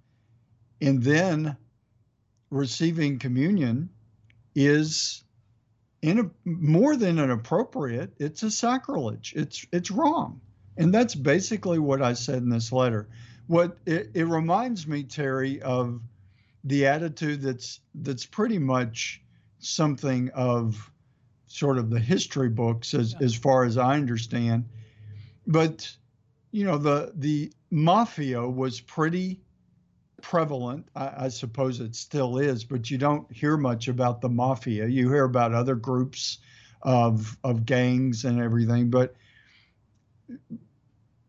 [0.80, 1.56] and then
[2.54, 3.90] receiving communion
[4.54, 5.24] is
[6.02, 9.32] in a, more than an appropriate It's a sacrilege.
[9.36, 10.40] It's it's wrong,
[10.76, 13.08] and that's basically what I said in this letter.
[13.46, 16.00] What it, it reminds me, Terry, of
[16.62, 19.20] the attitude that's that's pretty much
[19.58, 20.90] something of
[21.46, 24.66] sort of the history books as as far as I understand.
[25.46, 25.90] But
[26.52, 29.40] you know the the mafia was pretty
[30.24, 30.88] prevalent.
[30.96, 34.86] I, I, suppose it still is, but you don't hear much about the mafia.
[34.86, 36.38] You hear about other groups
[36.80, 38.88] of of gangs and everything.
[38.88, 39.14] But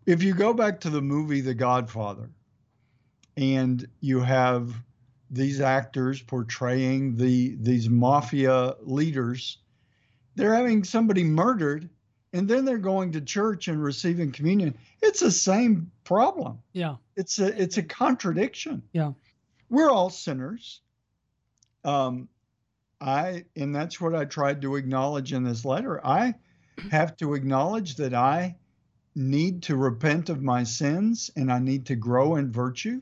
[0.05, 2.29] if you go back to the movie The Godfather,
[3.36, 4.73] and you have
[5.29, 9.58] these actors portraying the these mafia leaders,
[10.36, 11.89] they're having somebody murdered
[12.36, 14.78] and then they're going to church and receiving communion.
[15.02, 16.60] It's the same problem.
[16.74, 16.95] Yeah.
[17.15, 18.84] It's a it's a contradiction.
[18.91, 19.13] Yeah.
[19.69, 20.82] We're all sinners.
[21.86, 22.28] Um
[23.00, 26.06] I and that's what I tried to acknowledge in this letter.
[26.06, 26.36] I
[26.91, 28.58] have to acknowledge that I
[29.15, 33.02] need to repent of my sins and I need to grow in virtue.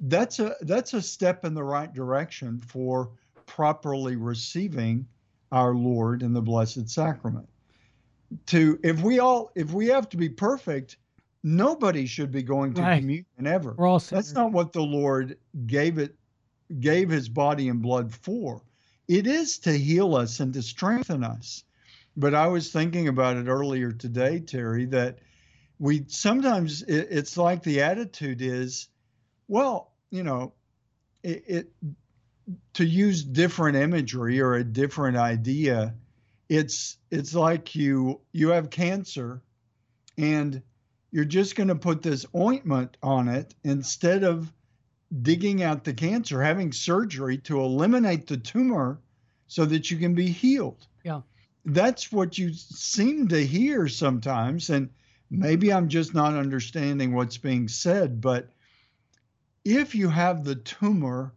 [0.00, 3.10] That's a that's a step in the right direction for
[3.46, 5.06] properly receiving
[5.52, 7.48] our Lord in the Blessed Sacrament
[8.46, 10.96] to if we all if we have to be perfect,
[11.42, 13.00] nobody should be going to right.
[13.00, 13.74] communion ever.
[13.76, 16.16] We're all That's not what the Lord gave it
[16.80, 18.62] gave his body and blood for.
[19.08, 21.62] It is to heal us and to strengthen us.
[22.16, 25.18] But I was thinking about it earlier today, Terry, that
[25.78, 28.88] we sometimes it, it's like the attitude is,
[29.48, 30.54] well, you know,
[31.22, 31.72] it, it
[32.74, 35.94] to use different imagery or a different idea
[36.48, 39.42] it's it's like you you have cancer
[40.16, 40.62] and
[41.10, 44.52] you're just going to put this ointment on it instead of
[45.22, 49.00] digging out the cancer having surgery to eliminate the tumor
[49.46, 50.86] so that you can be healed.
[51.04, 51.22] Yeah.
[51.64, 54.90] That's what you seem to hear sometimes and
[55.30, 58.48] maybe i'm just not understanding what's being said but
[59.64, 61.32] if you have the tumor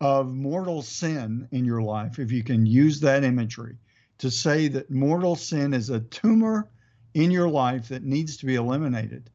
[0.00, 3.76] of mortal sin in your life if you can use that imagery
[4.22, 6.68] to say that mortal sin is a tumor
[7.12, 9.28] in your life that needs to be eliminated.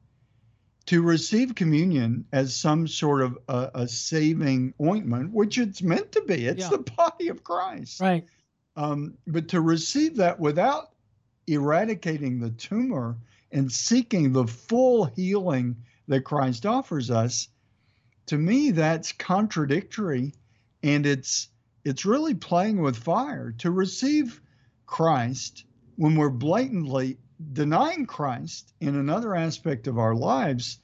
[0.85, 6.21] To receive communion as some sort of a, a saving ointment, which it's meant to
[6.21, 6.69] be, it's yeah.
[6.69, 7.99] the body of Christ.
[7.99, 8.23] Right.
[8.77, 10.93] Um, but to receive that without
[11.47, 13.17] eradicating the tumor
[13.51, 15.75] and seeking the full healing
[16.07, 17.49] that Christ offers us,
[18.27, 20.33] to me that's contradictory
[20.81, 21.49] and it's
[21.83, 24.39] it's really playing with fire to receive
[24.87, 27.19] Christ when we're blatantly
[27.53, 30.79] denying Christ in another aspect of our lives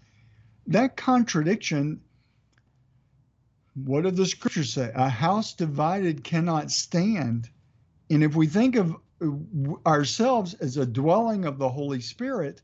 [0.68, 2.02] that contradiction
[3.76, 4.92] what did the scriptures say?
[4.94, 7.50] A house divided cannot stand.
[8.10, 9.32] And if we think of uh,
[9.86, 12.62] ourselves as a dwelling of the Holy Spirit,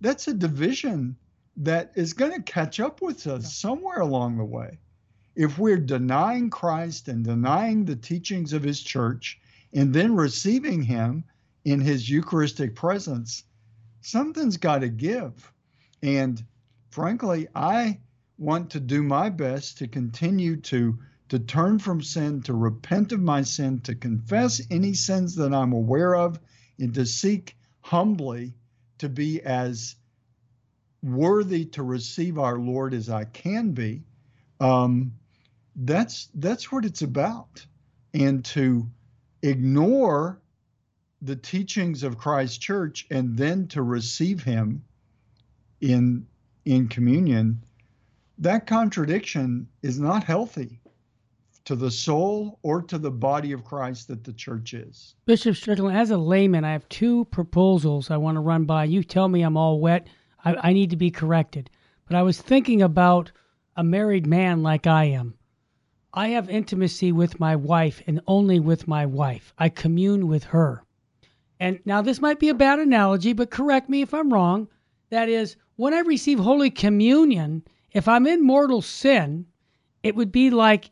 [0.00, 1.16] that's a division
[1.56, 4.78] that is going to catch up with us somewhere along the way.
[5.34, 9.40] If we're denying Christ and denying the teachings of his church
[9.76, 11.22] and then receiving him
[11.64, 13.44] in his Eucharistic presence,
[14.00, 15.52] something's got to give.
[16.02, 16.42] And
[16.90, 18.00] frankly, I
[18.38, 23.20] want to do my best to continue to to turn from sin, to repent of
[23.20, 26.38] my sin, to confess any sins that I'm aware of,
[26.78, 28.54] and to seek humbly
[28.98, 29.96] to be as
[31.02, 34.04] worthy to receive our Lord as I can be.
[34.60, 35.12] Um,
[35.74, 37.66] that's that's what it's about,
[38.14, 38.88] and to
[39.42, 40.40] ignore
[41.22, 44.84] the teachings of Christ's church and then to receive Him
[45.80, 46.26] in
[46.64, 47.62] in communion.
[48.38, 50.80] That contradiction is not healthy
[51.64, 55.14] to the soul or to the body of Christ that the church is.
[55.26, 58.84] Bishop Strickland, as a layman, I have two proposals I want to run by.
[58.84, 60.06] You tell me I'm all wet.
[60.44, 61.70] I, I need to be corrected.
[62.06, 63.32] But I was thinking about
[63.76, 65.34] a married man like I am.
[66.18, 69.52] I have intimacy with my wife and only with my wife.
[69.58, 70.82] I commune with her.
[71.60, 74.68] And now this might be a bad analogy, but correct me if I'm wrong.
[75.10, 79.44] That is, when I receive Holy Communion, if I'm in mortal sin,
[80.02, 80.90] it would be like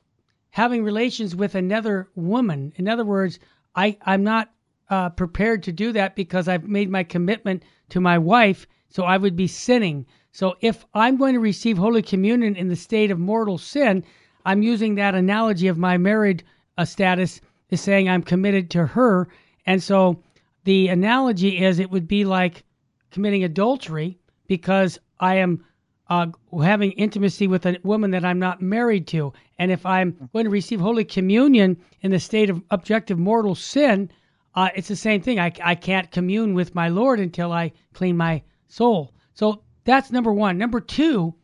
[0.50, 2.74] having relations with another woman.
[2.76, 3.38] In other words,
[3.74, 4.52] I, I'm not
[4.90, 9.16] uh, prepared to do that because I've made my commitment to my wife, so I
[9.16, 10.04] would be sinning.
[10.32, 14.04] So if I'm going to receive Holy Communion in the state of mortal sin,
[14.44, 16.44] I'm using that analogy of my married
[16.76, 19.28] uh, status is saying I'm committed to her.
[19.66, 20.22] And so
[20.64, 22.64] the analogy is it would be like
[23.10, 25.64] committing adultery because I am
[26.08, 26.26] uh,
[26.62, 29.32] having intimacy with a woman that I'm not married to.
[29.58, 34.10] And if I'm going to receive Holy Communion in the state of objective mortal sin,
[34.54, 35.40] uh, it's the same thing.
[35.40, 39.12] I, I can't commune with my Lord until I clean my soul.
[39.32, 40.58] So that's number one.
[40.58, 41.34] Number two,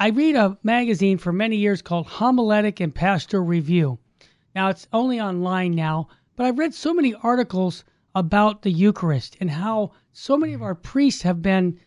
[0.00, 3.98] I read a magazine for many years called Homiletic and Pastoral Review.
[4.54, 6.06] Now, it's only online now,
[6.36, 7.82] but I've read so many articles
[8.14, 11.80] about the Eucharist and how so many of our priests have been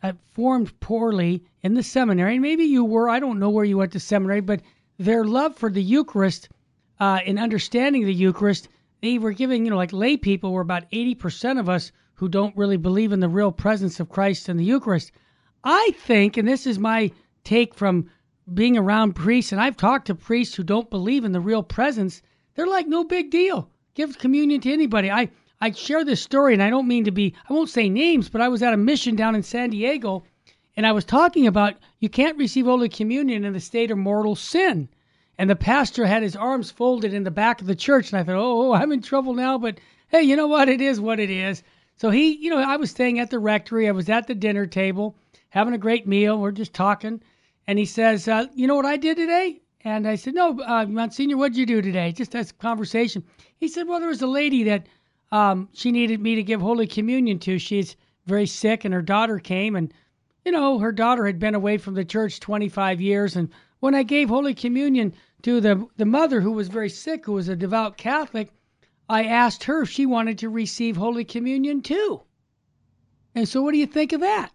[0.00, 2.34] uh, formed poorly in the seminary.
[2.34, 4.62] And maybe you were, I don't know where you went to seminary, but
[4.96, 6.48] their love for the Eucharist
[7.00, 8.68] uh, and understanding the Eucharist,
[9.02, 12.56] they were giving, you know, like lay people were about 80% of us who don't
[12.56, 15.10] really believe in the real presence of Christ in the Eucharist.
[15.64, 17.10] I think, and this is my
[17.46, 18.10] take from
[18.52, 22.20] being around priests, and I've talked to priests who don't believe in the real presence,
[22.54, 23.70] they're like, no big deal.
[23.94, 25.10] Give communion to anybody.
[25.10, 25.30] I,
[25.60, 28.40] I share this story, and I don't mean to be, I won't say names, but
[28.40, 30.24] I was at a mission down in San Diego,
[30.76, 34.36] and I was talking about you can't receive Holy Communion in the state of mortal
[34.36, 34.88] sin.
[35.38, 38.24] And the pastor had his arms folded in the back of the church, and I
[38.24, 40.68] thought, oh, I'm in trouble now, but hey, you know what?
[40.68, 41.62] It is what it is.
[41.96, 44.66] So he, you know, I was staying at the rectory, I was at the dinner
[44.66, 45.16] table,
[45.48, 47.22] having a great meal, we're just talking,
[47.66, 49.60] and he says, uh, you know what I did today?
[49.82, 52.12] And I said, no, uh, Monsignor, what did you do today?
[52.12, 53.24] Just as a conversation.
[53.58, 54.86] He said, well, there was a lady that
[55.32, 57.58] um, she needed me to give Holy Communion to.
[57.58, 59.92] She's very sick, and her daughter came, and
[60.44, 63.34] you know, her daughter had been away from the church 25 years.
[63.34, 63.48] And
[63.80, 67.48] when I gave Holy Communion to the the mother who was very sick, who was
[67.48, 68.52] a devout Catholic,
[69.08, 72.22] I asked her if she wanted to receive Holy Communion too.
[73.34, 74.52] And so, what do you think of that?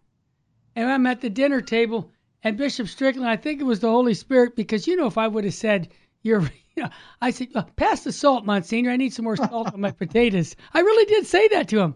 [0.75, 2.11] And I'm at the dinner table,
[2.43, 5.27] and Bishop Strickland, I think it was the Holy Spirit, because you know, if I
[5.27, 5.89] would have said,
[6.23, 6.41] "You're,"
[6.75, 6.89] you know,
[7.21, 8.91] I said, "Pass the salt, Monsignor.
[8.91, 11.95] I need some more salt on my potatoes." I really did say that to him,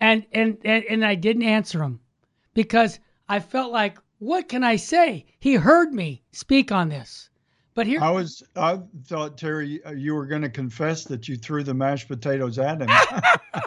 [0.00, 2.00] and and and, and I didn't answer him
[2.52, 7.30] because I felt like, "What can I say?" He heard me speak on this.
[7.72, 8.42] But here, I was.
[8.56, 12.58] I thought Terry, uh, you were going to confess that you threw the mashed potatoes
[12.58, 12.90] at him.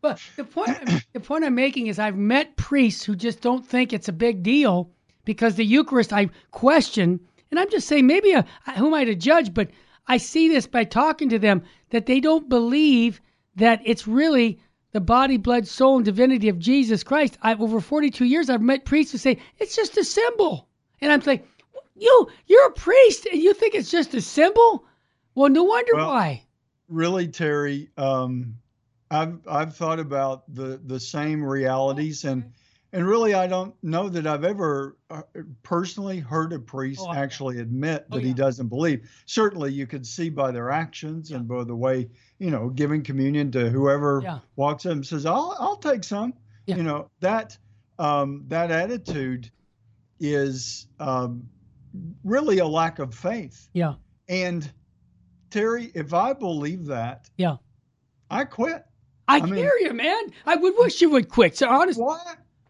[0.00, 0.78] but the point,
[1.12, 4.44] the point I'm making is, I've met priests who just don't think it's a big
[4.44, 4.93] deal
[5.24, 7.20] because the Eucharist I question
[7.54, 8.44] and I'm just saying, maybe a,
[8.76, 9.54] who am I to judge?
[9.54, 9.70] But
[10.08, 13.20] I see this by talking to them that they don't believe
[13.54, 14.58] that it's really
[14.90, 17.38] the body, blood, soul, and divinity of Jesus Christ.
[17.42, 20.66] I've over 42 years, I've met priests who say it's just a symbol,
[21.00, 21.46] and I'm like,
[21.94, 24.84] you, you're a priest, and you think it's just a symbol?
[25.36, 26.42] Well, no wonder well, why.
[26.88, 28.56] really, Terry, um,
[29.12, 32.52] I've I've thought about the the same realities, and
[32.94, 35.22] and really, I don't know that I've ever uh,
[35.62, 39.10] personally heard a priest Oh, actually admit Oh, that he doesn't believe.
[39.26, 43.50] Certainly, you could see by their actions and by the way you know giving communion
[43.52, 44.38] to whoever Yeah.
[44.56, 46.34] walks in and says, "I'll I'll take some."
[46.66, 46.76] Yeah.
[46.76, 47.58] You know that
[47.98, 49.50] um, that attitude
[50.20, 51.48] is um,
[52.22, 53.68] really a lack of faith.
[53.72, 53.94] Yeah.
[54.28, 54.70] And
[55.50, 57.56] Terry, if I believe that, Yeah.
[58.30, 58.84] I quit.
[59.28, 60.20] I, I mean- hear you, man.
[60.46, 61.56] I would wish you would quit.
[61.56, 62.00] So honest.
[62.00, 62.20] Why?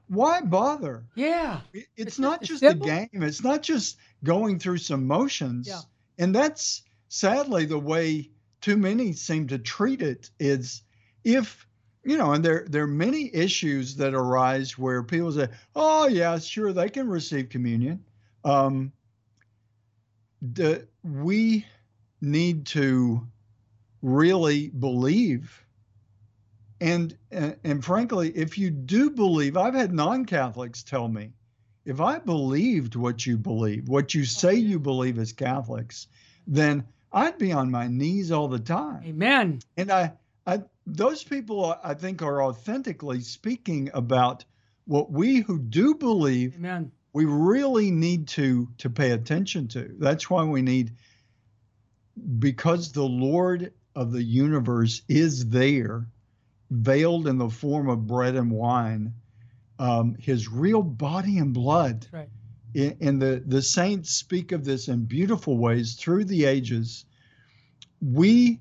[0.09, 1.05] Why bother?
[1.15, 1.61] Yeah.
[1.73, 2.89] It- It's It's not just simple.
[2.89, 3.23] a game.
[3.23, 5.67] It's not just going through some motions.
[5.69, 5.81] Yeah.
[6.19, 8.31] And that's sadly the way
[8.61, 10.83] too many seem to treat it is
[11.25, 11.67] if
[12.07, 16.39] you know, and there there are many issues that arise where people say, "Oh yeah,
[16.39, 18.05] sure, they can receive communion."
[18.45, 18.93] Um,
[20.43, 21.65] the, we
[22.21, 23.27] need to
[24.03, 25.64] really believe
[26.85, 31.31] and, and and frankly if you do believe i've had non-catholics tell me
[31.85, 34.71] if i believed what you believe what you say mm-hmm.
[34.71, 36.07] you believe as catholics
[36.47, 39.61] then i'd be on my knees all the time Amen.
[39.77, 40.13] and i
[40.47, 44.45] i those people i think are authentically speaking about
[44.87, 46.93] what we who do believe Amen.
[47.13, 49.95] we really need to to pay attention to.
[49.99, 50.93] That's why we need
[52.39, 56.07] because the Lord of the universe is there,
[56.71, 59.15] veiled in the form of bread and wine,
[59.79, 62.07] um, his real body and blood.
[62.13, 62.29] Right.
[62.77, 67.05] I- And the, the saints speak of this in beautiful ways through the ages.
[68.01, 68.61] We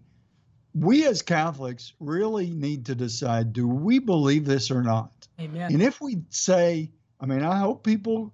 [0.75, 5.11] we as Catholics really need to decide do we believe this or not?
[5.39, 5.71] Amen.
[5.71, 8.33] And if we say, I mean, I hope people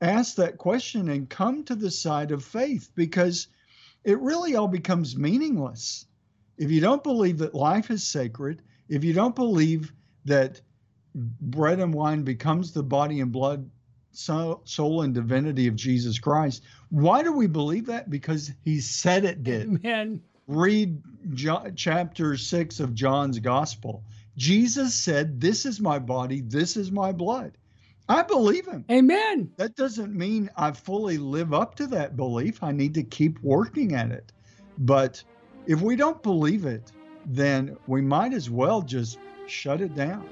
[0.00, 3.48] ask that question and come to the side of faith because
[4.04, 6.06] it really all becomes meaningless.
[6.58, 9.92] If you don't believe that life is sacred, if you don't believe
[10.24, 10.60] that
[11.14, 13.68] bread and wine becomes the body and blood,
[14.12, 18.10] soul, soul and divinity of Jesus Christ, why do we believe that?
[18.10, 20.20] Because he said it did Amen.
[20.46, 21.02] read
[21.34, 24.02] jo- chapter 6 of John's gospel.
[24.36, 27.56] Jesus said, This is my body, this is my blood.
[28.08, 28.86] I believe him.
[28.90, 29.50] Amen.
[29.56, 32.62] That doesn't mean I fully live up to that belief.
[32.62, 34.32] I need to keep working at it.
[34.78, 35.22] But
[35.66, 36.90] if we don't believe it,
[37.28, 40.26] then we might as well just shut it down.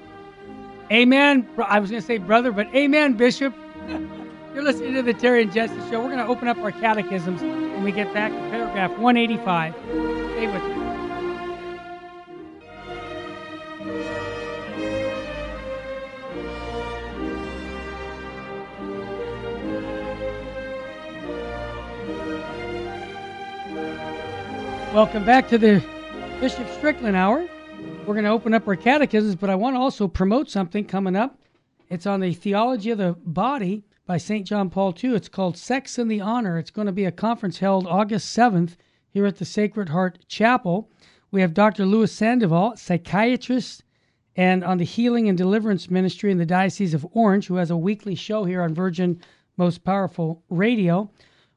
[0.91, 1.47] Amen.
[1.63, 3.53] I was going to say brother, but amen, Bishop.
[4.53, 6.01] You're listening to the Terry and Jesse Show.
[6.01, 9.75] We're going to open up our catechisms when we get back to paragraph 185.
[9.75, 10.83] Stay with me.
[24.93, 25.83] Welcome back to the
[26.39, 27.47] Bishop Strickland Hour.
[28.05, 31.15] We're going to open up our catechisms, but I want to also promote something coming
[31.15, 31.39] up.
[31.89, 34.45] It's on the theology of the body by St.
[34.45, 35.15] John Paul II.
[35.15, 36.59] It's called Sex and the Honor.
[36.59, 38.75] It's going to be a conference held August 7th
[39.09, 40.91] here at the Sacred Heart Chapel.
[41.31, 41.87] We have Dr.
[41.87, 43.83] Louis Sandoval, psychiatrist
[44.35, 47.77] and on the Healing and Deliverance Ministry in the Diocese of Orange, who has a
[47.77, 49.19] weekly show here on Virgin
[49.57, 51.09] Most Powerful Radio.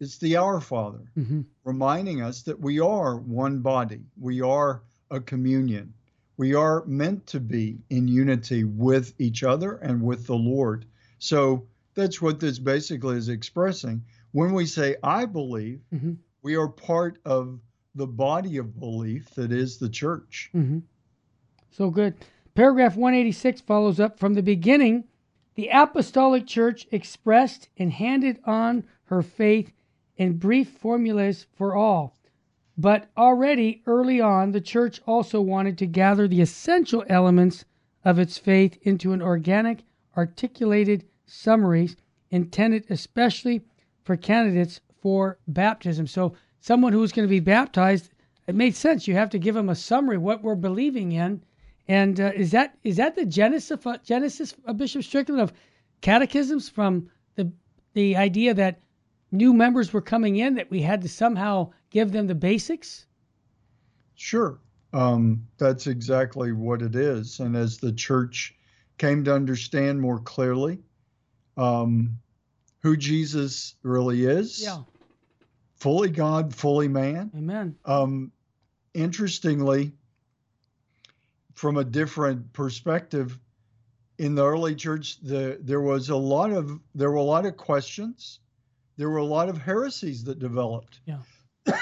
[0.00, 5.20] it's the Our Father, hmm reminding us that we are one body, we are a
[5.20, 5.92] communion,
[6.36, 10.86] we are meant to be in unity with each other and with the Lord.
[11.18, 14.04] So that's what this basically is expressing.
[14.32, 17.58] When we say, I believe, hmm we are part of
[17.96, 20.50] the body of belief that is the church.
[20.52, 20.78] hmm
[21.72, 22.14] So good.
[22.54, 25.04] Paragraph 186 follows up from the beginning.
[25.56, 29.72] The Apostolic Church expressed and handed on her faith
[30.18, 32.14] in brief formulas for all.
[32.76, 37.64] But already early on, the Church also wanted to gather the essential elements
[38.04, 39.84] of its faith into an organic,
[40.14, 41.96] articulated summaries
[42.30, 43.64] intended especially
[44.04, 46.06] for candidates for baptism.
[46.06, 48.10] So, someone who's going to be baptized,
[48.46, 49.08] it made sense.
[49.08, 51.42] You have to give them a summary what we're believing in.
[51.88, 55.52] And uh, is that is that the genesis of, genesis of Bishop Strickland of
[56.00, 57.52] catechisms from the
[57.94, 58.80] the idea that
[59.32, 63.06] new members were coming in that we had to somehow give them the basics?
[64.14, 64.58] Sure.
[64.92, 67.40] Um, that's exactly what it is.
[67.40, 68.54] And as the church
[68.98, 70.78] came to understand more clearly
[71.56, 72.18] um,
[72.80, 74.82] who Jesus really is, Yeah.
[75.76, 77.30] fully God, fully man.
[77.36, 77.76] Amen.
[77.84, 78.32] Um,
[78.94, 79.92] interestingly,
[81.56, 83.38] from a different perspective,
[84.18, 87.56] in the early church, the, there was a lot of there were a lot of
[87.56, 88.40] questions.
[88.98, 91.00] There were a lot of heresies that developed.
[91.06, 91.22] Yeah.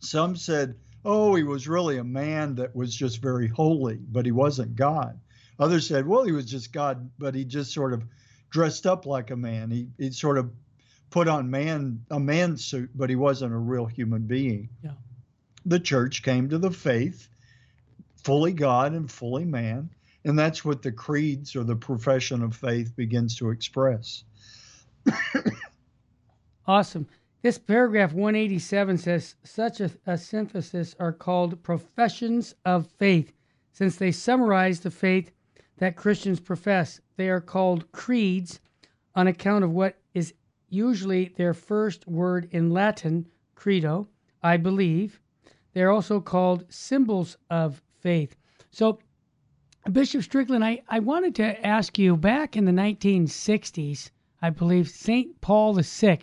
[0.00, 4.32] Some said, "Oh, he was really a man that was just very holy, but he
[4.32, 5.20] wasn't God."
[5.58, 8.02] Others said, "Well, he was just God, but he just sort of
[8.50, 9.70] dressed up like a man.
[9.70, 10.50] He he sort of
[11.10, 14.92] put on man a man suit, but he wasn't a real human being." Yeah.
[15.64, 17.28] The church came to the faith,
[18.24, 19.90] fully God and fully man,
[20.24, 24.24] and that's what the creeds or the profession of faith begins to express.
[26.66, 27.08] Awesome.
[27.42, 33.32] This paragraph 187 says such a, a synthesis are called professions of faith,
[33.72, 35.32] since they summarize the faith
[35.78, 37.00] that Christians profess.
[37.16, 38.60] They are called creeds
[39.16, 40.34] on account of what is
[40.68, 44.06] usually their first word in Latin, credo,
[44.40, 45.20] I believe.
[45.72, 48.36] They're also called symbols of faith.
[48.70, 48.98] So,
[49.90, 55.40] Bishop Strickland, I, I wanted to ask you back in the 1960s, I believe St.
[55.40, 56.20] Paul VI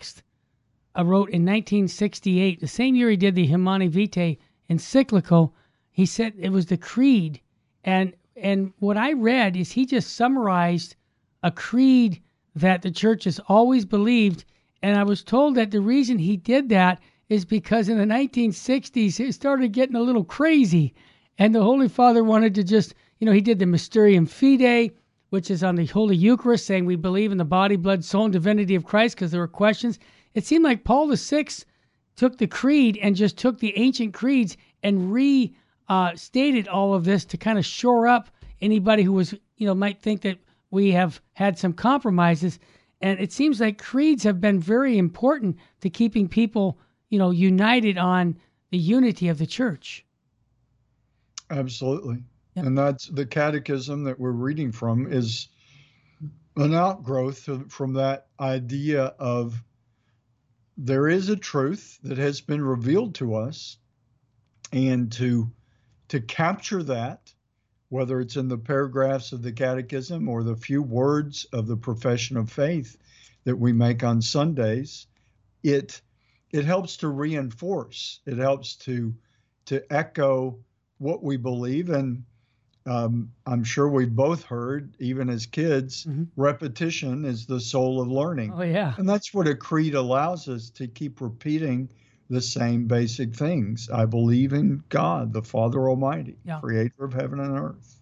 [0.96, 5.54] uh, wrote in 1968, the same year he did the Humanae Vitae encyclical,
[5.90, 7.40] he said it was the creed.
[7.84, 10.96] And and what I read is he just summarized
[11.42, 12.22] a creed
[12.54, 14.44] that the church has always believed.
[14.82, 19.20] And I was told that the reason he did that is because in the 1960s
[19.20, 20.94] it started getting a little crazy.
[21.40, 24.92] And the Holy Father wanted to just, you know, he did the Mysterium Fidei,
[25.30, 28.32] which is on the Holy Eucharist, saying we believe in the body, blood, soul, and
[28.34, 29.98] divinity of Christ because there were questions.
[30.34, 31.46] It seemed like Paul VI
[32.14, 35.54] took the creed and just took the ancient creeds and re
[35.88, 36.14] uh,
[36.70, 38.28] all of this to kind of shore up
[38.60, 40.36] anybody who was, you know, might think that
[40.70, 42.58] we have had some compromises.
[43.00, 46.78] And it seems like creeds have been very important to keeping people,
[47.08, 48.36] you know, united on
[48.68, 50.04] the unity of the church.
[51.50, 52.22] Absolutely.
[52.54, 52.66] Yep.
[52.66, 55.48] And that's the catechism that we're reading from is
[56.56, 59.62] an outgrowth from that idea of
[60.76, 63.78] there is a truth that has been revealed to us
[64.72, 65.50] and to
[66.08, 67.32] to capture that
[67.88, 72.36] whether it's in the paragraphs of the catechism or the few words of the profession
[72.36, 72.96] of faith
[73.44, 75.06] that we make on Sundays
[75.62, 76.00] it
[76.52, 79.14] it helps to reinforce it helps to
[79.66, 80.58] to echo
[81.00, 82.22] what we believe and
[82.86, 86.28] um, I'm sure we've both heard, even as kids, Mhm.
[86.36, 88.52] repetition is the soul of learning.
[88.56, 91.90] Oh yeah, And that's what a creed allows us to keep repeating
[92.30, 93.90] the same basic things.
[93.90, 96.60] I believe in God, the Father Almighty, Yeah.
[96.60, 98.00] creator of heaven and earth.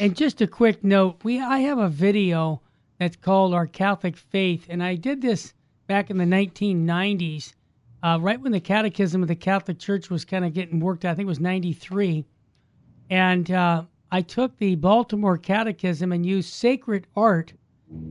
[0.00, 2.62] And just a quick note, we I have a video
[2.98, 5.52] that's called Our Catholic Faith, and I did this
[5.86, 7.54] back in the 1990s,
[8.02, 11.12] uh, right when the Catechism of the Catholic Church was kind of getting worked out.
[11.12, 12.24] I think it was 93,
[13.10, 17.52] and uh, I took the Baltimore Catechism and used sacred art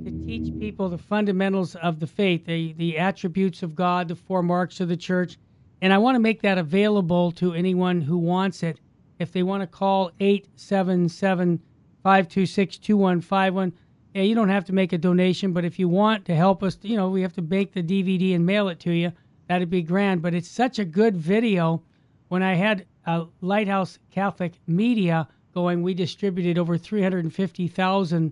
[0.03, 4.43] to teach people the fundamentals of the faith, the the attributes of God, the four
[4.43, 5.37] marks of the church,
[5.81, 8.79] and I want to make that available to anyone who wants it.
[9.19, 11.61] If they want to call 877
[12.03, 13.73] 526 2151,
[14.13, 16.77] yeah, you don't have to make a donation, but if you want to help us,
[16.81, 19.11] you know, we have to make the DVD and mail it to you.
[19.49, 20.21] That'd be grand.
[20.21, 21.81] But it's such a good video.
[22.27, 28.31] When I had uh, Lighthouse Catholic Media going, we distributed over 350,000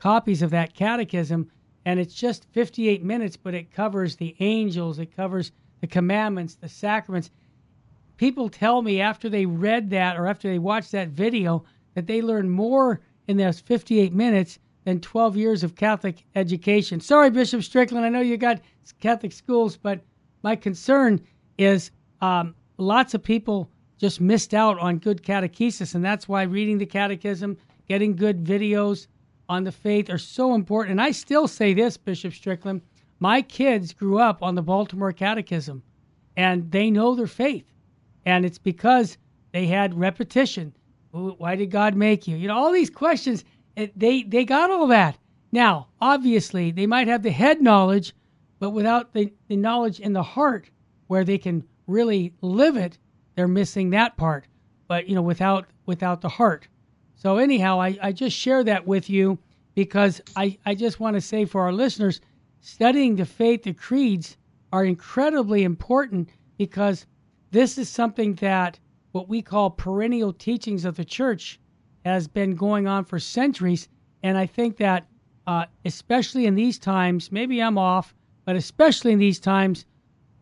[0.00, 1.48] copies of that catechism,
[1.84, 6.68] and it's just 58 minutes, but it covers the angels, it covers the commandments, the
[6.68, 7.30] sacraments.
[8.16, 12.20] People tell me after they read that or after they watched that video that they
[12.20, 16.98] learned more in those 58 minutes than 12 years of Catholic education.
[16.98, 18.60] Sorry, Bishop Strickland, I know you got
[18.98, 20.00] Catholic schools, but
[20.42, 21.20] my concern
[21.56, 26.78] is um, lots of people just missed out on good catechesis, and that's why reading
[26.78, 27.56] the catechism,
[27.88, 29.08] getting good videos
[29.48, 30.92] on the faith are so important.
[30.92, 32.82] And I still say this, Bishop Strickland,
[33.18, 35.82] my kids grew up on the Baltimore Catechism,
[36.36, 37.66] and they know their faith,
[38.24, 39.18] and it's because
[39.52, 40.72] they had repetition.
[41.10, 42.36] Why did God make you?
[42.36, 43.44] You know, all these questions.
[43.74, 45.18] They they got all that.
[45.50, 48.14] Now, obviously, they might have the head knowledge,
[48.58, 50.70] but without the, the knowledge in the heart,
[51.06, 52.98] where they can really live it,
[53.34, 54.46] they're missing that part.
[54.88, 56.68] But you know, without without the heart.
[57.14, 59.38] So anyhow, I, I just share that with you
[59.74, 62.20] because I, I just want to say for our listeners,
[62.60, 64.36] studying the faith, the creeds
[64.72, 67.06] are incredibly important because
[67.50, 68.78] this is something that
[69.12, 71.58] what we call perennial teachings of the church
[72.04, 73.88] has been going on for centuries.
[74.22, 75.06] And I think that,
[75.46, 78.14] uh, especially in these times, maybe I'm off,
[78.48, 79.84] but especially in these times,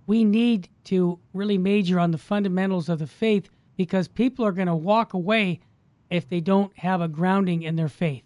[0.07, 4.69] we need to really major on the fundamentals of the faith because people are going
[4.69, 5.59] to walk away
[6.09, 8.23] if they don't have a grounding in their faith.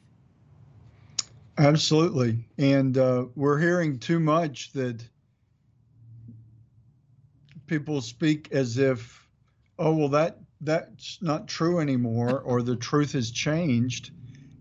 [1.56, 2.44] Absolutely.
[2.58, 5.02] And uh, we're hearing too much that
[7.66, 9.26] people speak as if,
[9.78, 14.10] oh, well, that that's not true anymore, or the truth has changed.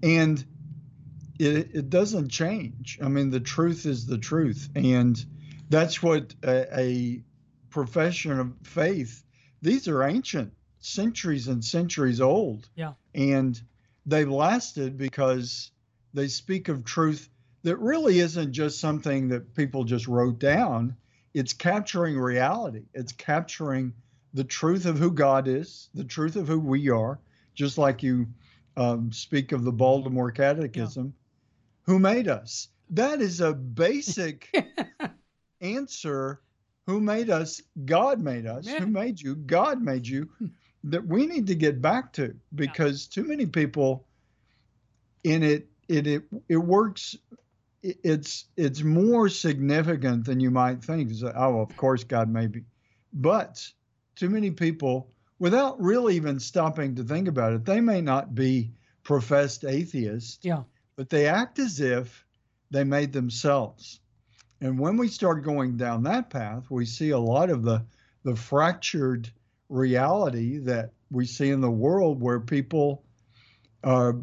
[0.01, 0.45] And
[1.39, 2.99] it, it doesn't change.
[3.01, 4.69] I mean, the truth is the truth.
[4.75, 5.23] And
[5.69, 7.23] that's what a, a
[7.69, 9.23] profession of faith,
[9.61, 12.67] these are ancient, centuries and centuries old.
[12.75, 12.93] Yeah.
[13.15, 13.59] And
[14.05, 15.71] they've lasted because
[16.13, 17.29] they speak of truth
[17.63, 20.95] that really isn't just something that people just wrote down.
[21.33, 22.85] It's capturing reality.
[22.93, 23.93] It's capturing
[24.33, 27.19] the truth of who God is, the truth of who we are,
[27.55, 28.27] just like you
[28.77, 31.13] um, speak of the Baltimore Catechism.
[31.89, 32.67] Who made us?
[32.91, 34.47] That is a basic
[35.61, 36.39] answer.
[36.85, 37.63] Who made us?
[37.83, 38.67] God made us.
[38.67, 38.81] Yeah.
[38.81, 39.35] Who made you?
[39.35, 40.29] God made you.
[40.37, 40.45] Hmm.
[40.83, 43.23] That we need to get back to because yeah.
[43.23, 44.05] too many people
[45.23, 47.15] in it it it, it works
[47.81, 51.11] it's it's more significant than you might think.
[51.23, 52.65] oh, of course, God may be,
[53.13, 53.67] but
[54.15, 55.09] too many people,
[55.39, 60.37] without really even stopping to think about it, they may not be professed atheists.
[60.43, 60.61] Yeah.
[60.99, 62.25] But they act as if
[62.71, 64.01] they made themselves.
[64.59, 67.85] And when we start going down that path, we see a lot of the
[68.23, 69.31] the fractured
[69.69, 73.05] reality that we see in the world where people
[73.81, 74.17] are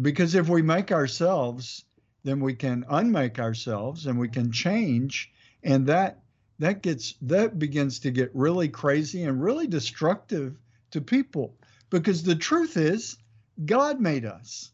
[0.00, 1.84] because if we make ourselves,
[2.22, 5.32] then we can unmake ourselves and we can change,
[5.64, 6.22] and that
[6.60, 10.56] that gets that begins to get really crazy and really destructive
[10.92, 11.56] to people
[11.90, 13.16] because the truth is
[13.64, 14.70] God made us.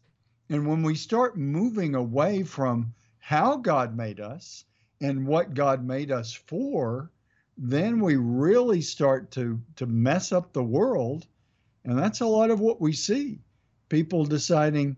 [0.49, 4.63] And when we start moving away from how God made us
[5.01, 7.11] and what God made us for,
[7.57, 11.27] then we really start to to mess up the world.
[11.83, 13.39] And that's a lot of what we see.
[13.89, 14.95] People deciding,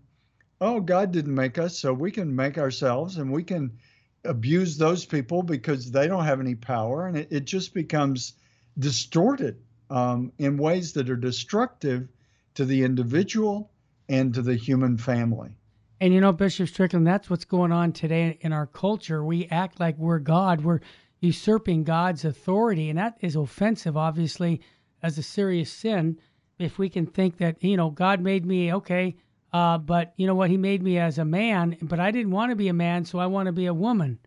[0.60, 3.78] oh, God didn't make us, so we can make ourselves and we can
[4.24, 7.06] abuse those people because they don't have any power.
[7.06, 8.34] And it, it just becomes
[8.78, 12.08] distorted um, in ways that are destructive
[12.54, 13.70] to the individual
[14.10, 15.56] and to the human family.
[16.00, 19.24] And you know, Bishop Strickland, that's what's going on today in our culture.
[19.24, 20.62] We act like we're God.
[20.62, 20.80] We're
[21.20, 24.60] usurping God's authority, and that is offensive, obviously,
[25.02, 26.18] as a serious sin.
[26.58, 29.16] If we can think that, you know, God made me, okay,
[29.52, 30.50] uh, but you know what?
[30.50, 33.18] He made me as a man, but I didn't want to be a man, so
[33.18, 34.18] I want to be a woman.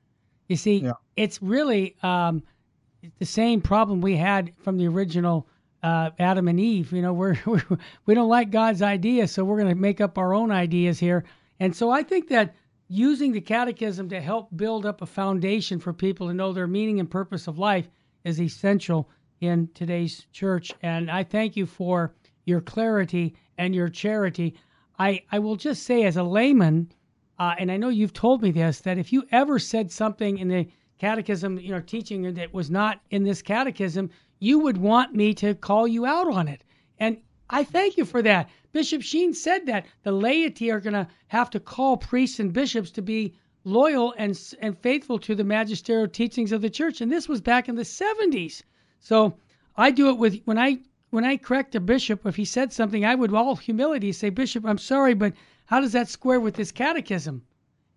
[0.48, 0.94] You see, yeah.
[1.16, 2.44] it's really um,
[3.20, 5.48] the same problem we had from the original
[5.84, 6.92] uh, Adam and Eve.
[6.92, 7.64] You know, we're, we're
[8.06, 11.24] we don't like God's idea, so we're going to make up our own ideas here.
[11.60, 12.56] And so I think that
[12.88, 17.00] using the catechism to help build up a foundation for people to know their meaning
[17.00, 17.90] and purpose of life
[18.24, 19.10] is essential
[19.42, 20.72] in today's church.
[20.82, 22.14] And I thank you for
[22.46, 24.56] your clarity and your charity.
[25.00, 26.92] I, I will just say, as a layman,
[27.40, 30.48] uh, and I know you've told me this, that if you ever said something in
[30.48, 30.68] the
[31.00, 34.10] catechism, you know, teaching that was not in this catechism,
[34.44, 36.64] you would want me to call you out on it.
[37.00, 37.18] And
[37.50, 38.50] I thank you for that.
[38.72, 42.92] Bishop Sheen said that the laity are going to have to call priests and bishops
[42.92, 43.34] to be
[43.64, 47.02] loyal and and faithful to the magisterial teachings of the church.
[47.02, 48.62] And this was back in the 70s.
[49.00, 49.36] So
[49.78, 50.80] I do it with when I
[51.10, 54.66] when I correct a bishop, if he said something, I would all humility say, Bishop,
[54.66, 55.34] I'm sorry, but
[55.66, 57.44] how does that square with this catechism?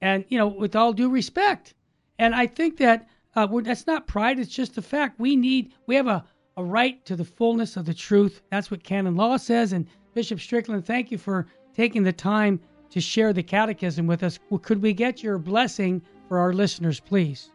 [0.00, 1.74] and you know, with all due respect.
[2.18, 5.72] And I think that uh, that's not pride; it's just the fact we need.
[5.86, 6.24] We have a
[6.56, 8.42] a right to the fullness of the truth.
[8.50, 9.72] That's what canon law says.
[9.72, 14.38] And Bishop Strickland, thank you for taking the time to share the catechism with us.
[14.62, 17.50] Could we get your blessing for our listeners, please?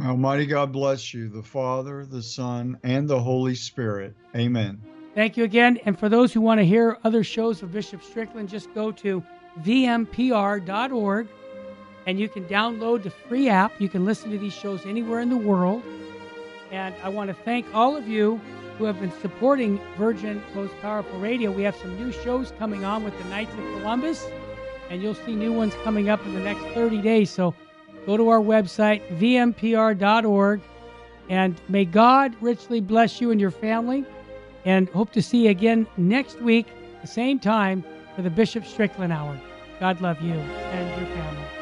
[0.00, 4.14] Almighty God bless you, the Father, the Son, and the Holy Spirit.
[4.36, 4.80] Amen.
[5.16, 5.78] Thank you again.
[5.84, 9.24] And for those who want to hear other shows of Bishop Strickland, just go to
[9.62, 11.28] vmpr.org
[12.06, 13.80] and you can download the free app.
[13.80, 15.82] You can listen to these shows anywhere in the world.
[16.70, 18.40] And I want to thank all of you
[18.78, 21.50] who have been supporting Virgin Most Powerful Radio.
[21.50, 24.26] We have some new shows coming on with the Knights of Columbus,
[24.88, 27.30] and you'll see new ones coming up in the next 30 days.
[27.30, 27.54] So
[28.06, 30.60] go to our website, vmpr.org,
[31.28, 34.04] and may God richly bless you and your family.
[34.64, 36.66] And hope to see you again next week,
[37.00, 39.38] the same time, for the Bishop Strickland Hour.
[39.78, 41.59] God love you and your family.